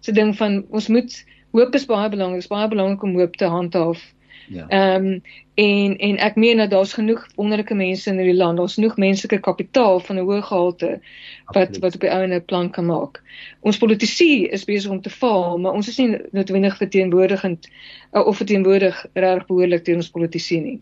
[0.00, 1.14] se ding van ons moet
[1.56, 2.42] hoop is baie belangrik.
[2.42, 4.02] Dit is baie belangrik om hoop te handhaaf.
[4.48, 4.68] Ja.
[4.68, 5.22] Ehm um,
[5.54, 8.58] en en ek meen dat daar's genoeg wonderlike mense in hierdie land.
[8.58, 11.00] Daar's genoeg menslike kapitaal van 'n hoë gehalte
[11.46, 11.80] wat Absoluut.
[11.80, 13.22] wat op die ouene plan kan maak.
[13.60, 17.68] Ons politici is besig om te faal, maar ons is nie noodwendig verteenwoordigend
[18.12, 20.80] uh, of verteenwoordig reg behoorlik teen ons politici nie.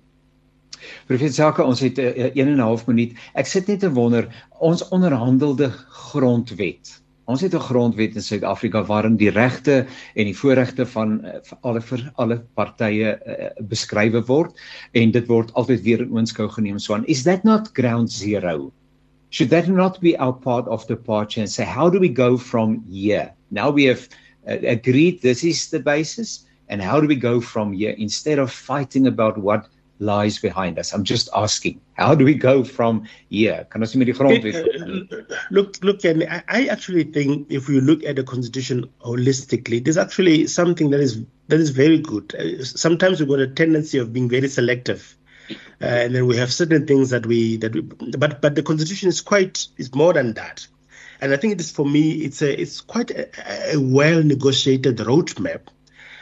[1.07, 3.13] Professor Zaka, ons het 'n uh, 1 en 'n half minuut.
[3.35, 9.17] Ek sit net te wonder, ons onderhandelde grondwet Ons het 'n grondwet in Suid-Afrika waarin
[9.17, 14.53] die regte en die voorregte van uh, alle vir alle partye uh, beskrywe word
[14.93, 16.79] en dit word altyd weer in oënskou geneem.
[16.79, 18.73] So, is that not ground zero?
[19.31, 22.85] Should that not be our part of departure and say how do we go from
[22.91, 23.33] here?
[23.51, 24.09] Now we have
[24.47, 28.53] uh, agreed this is the basis and how do we go from here instead of
[28.53, 29.69] fighting about what
[29.99, 30.93] lies behind us.
[30.93, 33.67] I'm just asking, how do we go from here?
[33.71, 34.45] Kan ons met die grond
[35.51, 39.99] Look look and I, I actually think if we look at the constitution holistically, there's
[39.99, 42.35] actually something that is that is very good.
[42.35, 45.17] Uh, sometimes we've got a tendency of being very selective.
[45.51, 49.09] Uh, and then we have certain things that we that we but but the constitution
[49.09, 50.67] is quite is more than that.
[51.21, 53.29] And I think it is for me it's a it's quite a,
[53.75, 55.69] a well negotiated roadmap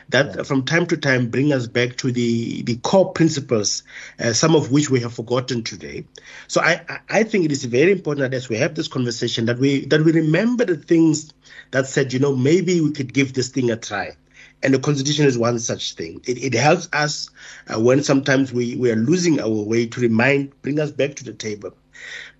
[0.08, 0.42] that yeah.
[0.42, 3.82] from time to time bring us back to the, the core principles,
[4.18, 6.04] uh, some of which we have forgotten today.
[6.48, 9.58] So I, I think it is very important that as we have this conversation that
[9.58, 11.32] we that we remember the things
[11.70, 14.16] that said, you know, maybe we could give this thing a try.
[14.62, 16.20] And the constitution is one such thing.
[16.24, 17.30] It, it helps us
[17.68, 21.24] uh, when sometimes we, we are losing our way to remind, bring us back to
[21.24, 21.72] the table.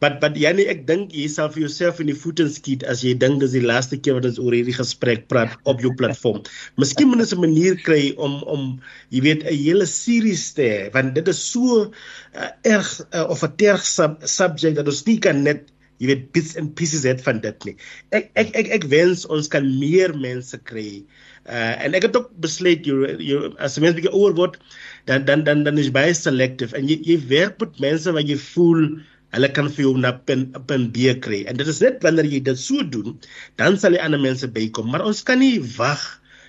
[0.03, 3.14] But but Janie, ek dink jy sal vir jouself in die voete skiet as jy
[3.18, 6.42] dink dis die laaste keer wat ons oor hierdie gesprek praat op jou platform.
[6.82, 8.80] Miskien moet ons 'n manier kry om om
[9.11, 11.92] jy weet 'n hele series te hê want dit is so
[12.34, 15.70] uh, erg uh, of 'n terg sub subject dat ons nie kan net
[16.03, 17.76] jy weet bits and pieces het van dit nie.
[18.11, 21.05] Ek ek ek ek wens ons kan meer mense kry.
[21.46, 24.59] Uh, en ek het ook besluit jy jy as mense bietjie ouer word
[25.11, 28.38] dan dan dan dan is baie selective en jy jy werk met mense wat jy
[28.55, 28.84] voel
[29.37, 31.43] hulle kan vir jou na pen pen B kry.
[31.49, 33.16] En dit is net wanneer jy dit so doen
[33.61, 34.91] dan sal die ander mense bykom.
[34.93, 36.03] Maar ons kan nie wag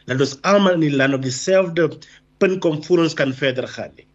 [0.08, 1.90] dat ons almal in die land op dieselfde
[2.44, 4.08] punt kom voor ons kan verder gaan nie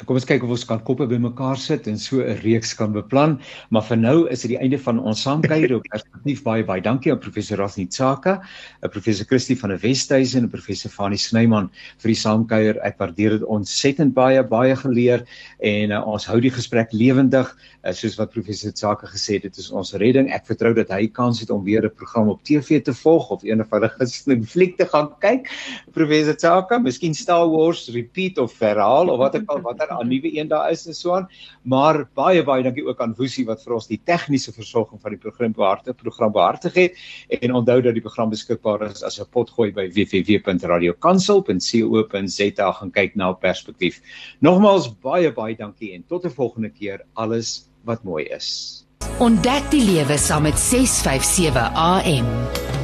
[0.00, 3.38] kom ons kyk of ons kan koppe bymekaar sit en so 'n reeks kan beplan.
[3.70, 7.12] Maar vir nou is dit die einde van ons saamkuier op perspektief baie baie dankie
[7.12, 8.40] aan professor Rasni Tsaka,
[8.90, 12.80] professor Christie van die Wesduisen en professor Fanie Snyman vir die saamkuier.
[12.82, 15.26] Ek waardeer dit ontsettend baie baie geleer
[15.60, 17.52] en uh, ons hou die gesprek lewendig
[17.84, 19.42] uh, soos wat professor Tsaka gesê het.
[19.42, 20.32] Dit is ons redding.
[20.32, 23.44] Ek vertrou dat hy kans het om weer 'n program op TV te volg of
[23.44, 25.50] een of ander gesien fliek te gaan kyk.
[25.92, 30.38] Professor Tsaka, miskien Star Wars repeat of verhaal of wat ek al wat 'n nuwe
[30.38, 31.28] een daar is en so aan.
[31.62, 35.20] Maar baie baie dankie ook aan Woesie wat vir ons die tegniese versorging van die
[35.20, 36.92] program behartig program behartig het.
[37.28, 43.32] En onthou dat die program beskikbaar is as 'n potgooi by www.radiokansel.co.za gaan kyk na
[43.32, 44.00] perspektief.
[44.40, 47.00] Nogmaals baie baie dankie en tot 'n volgende keer.
[47.14, 48.86] Alles wat mooi is.
[49.18, 52.81] Ontdek die lewe saam met 657 AM.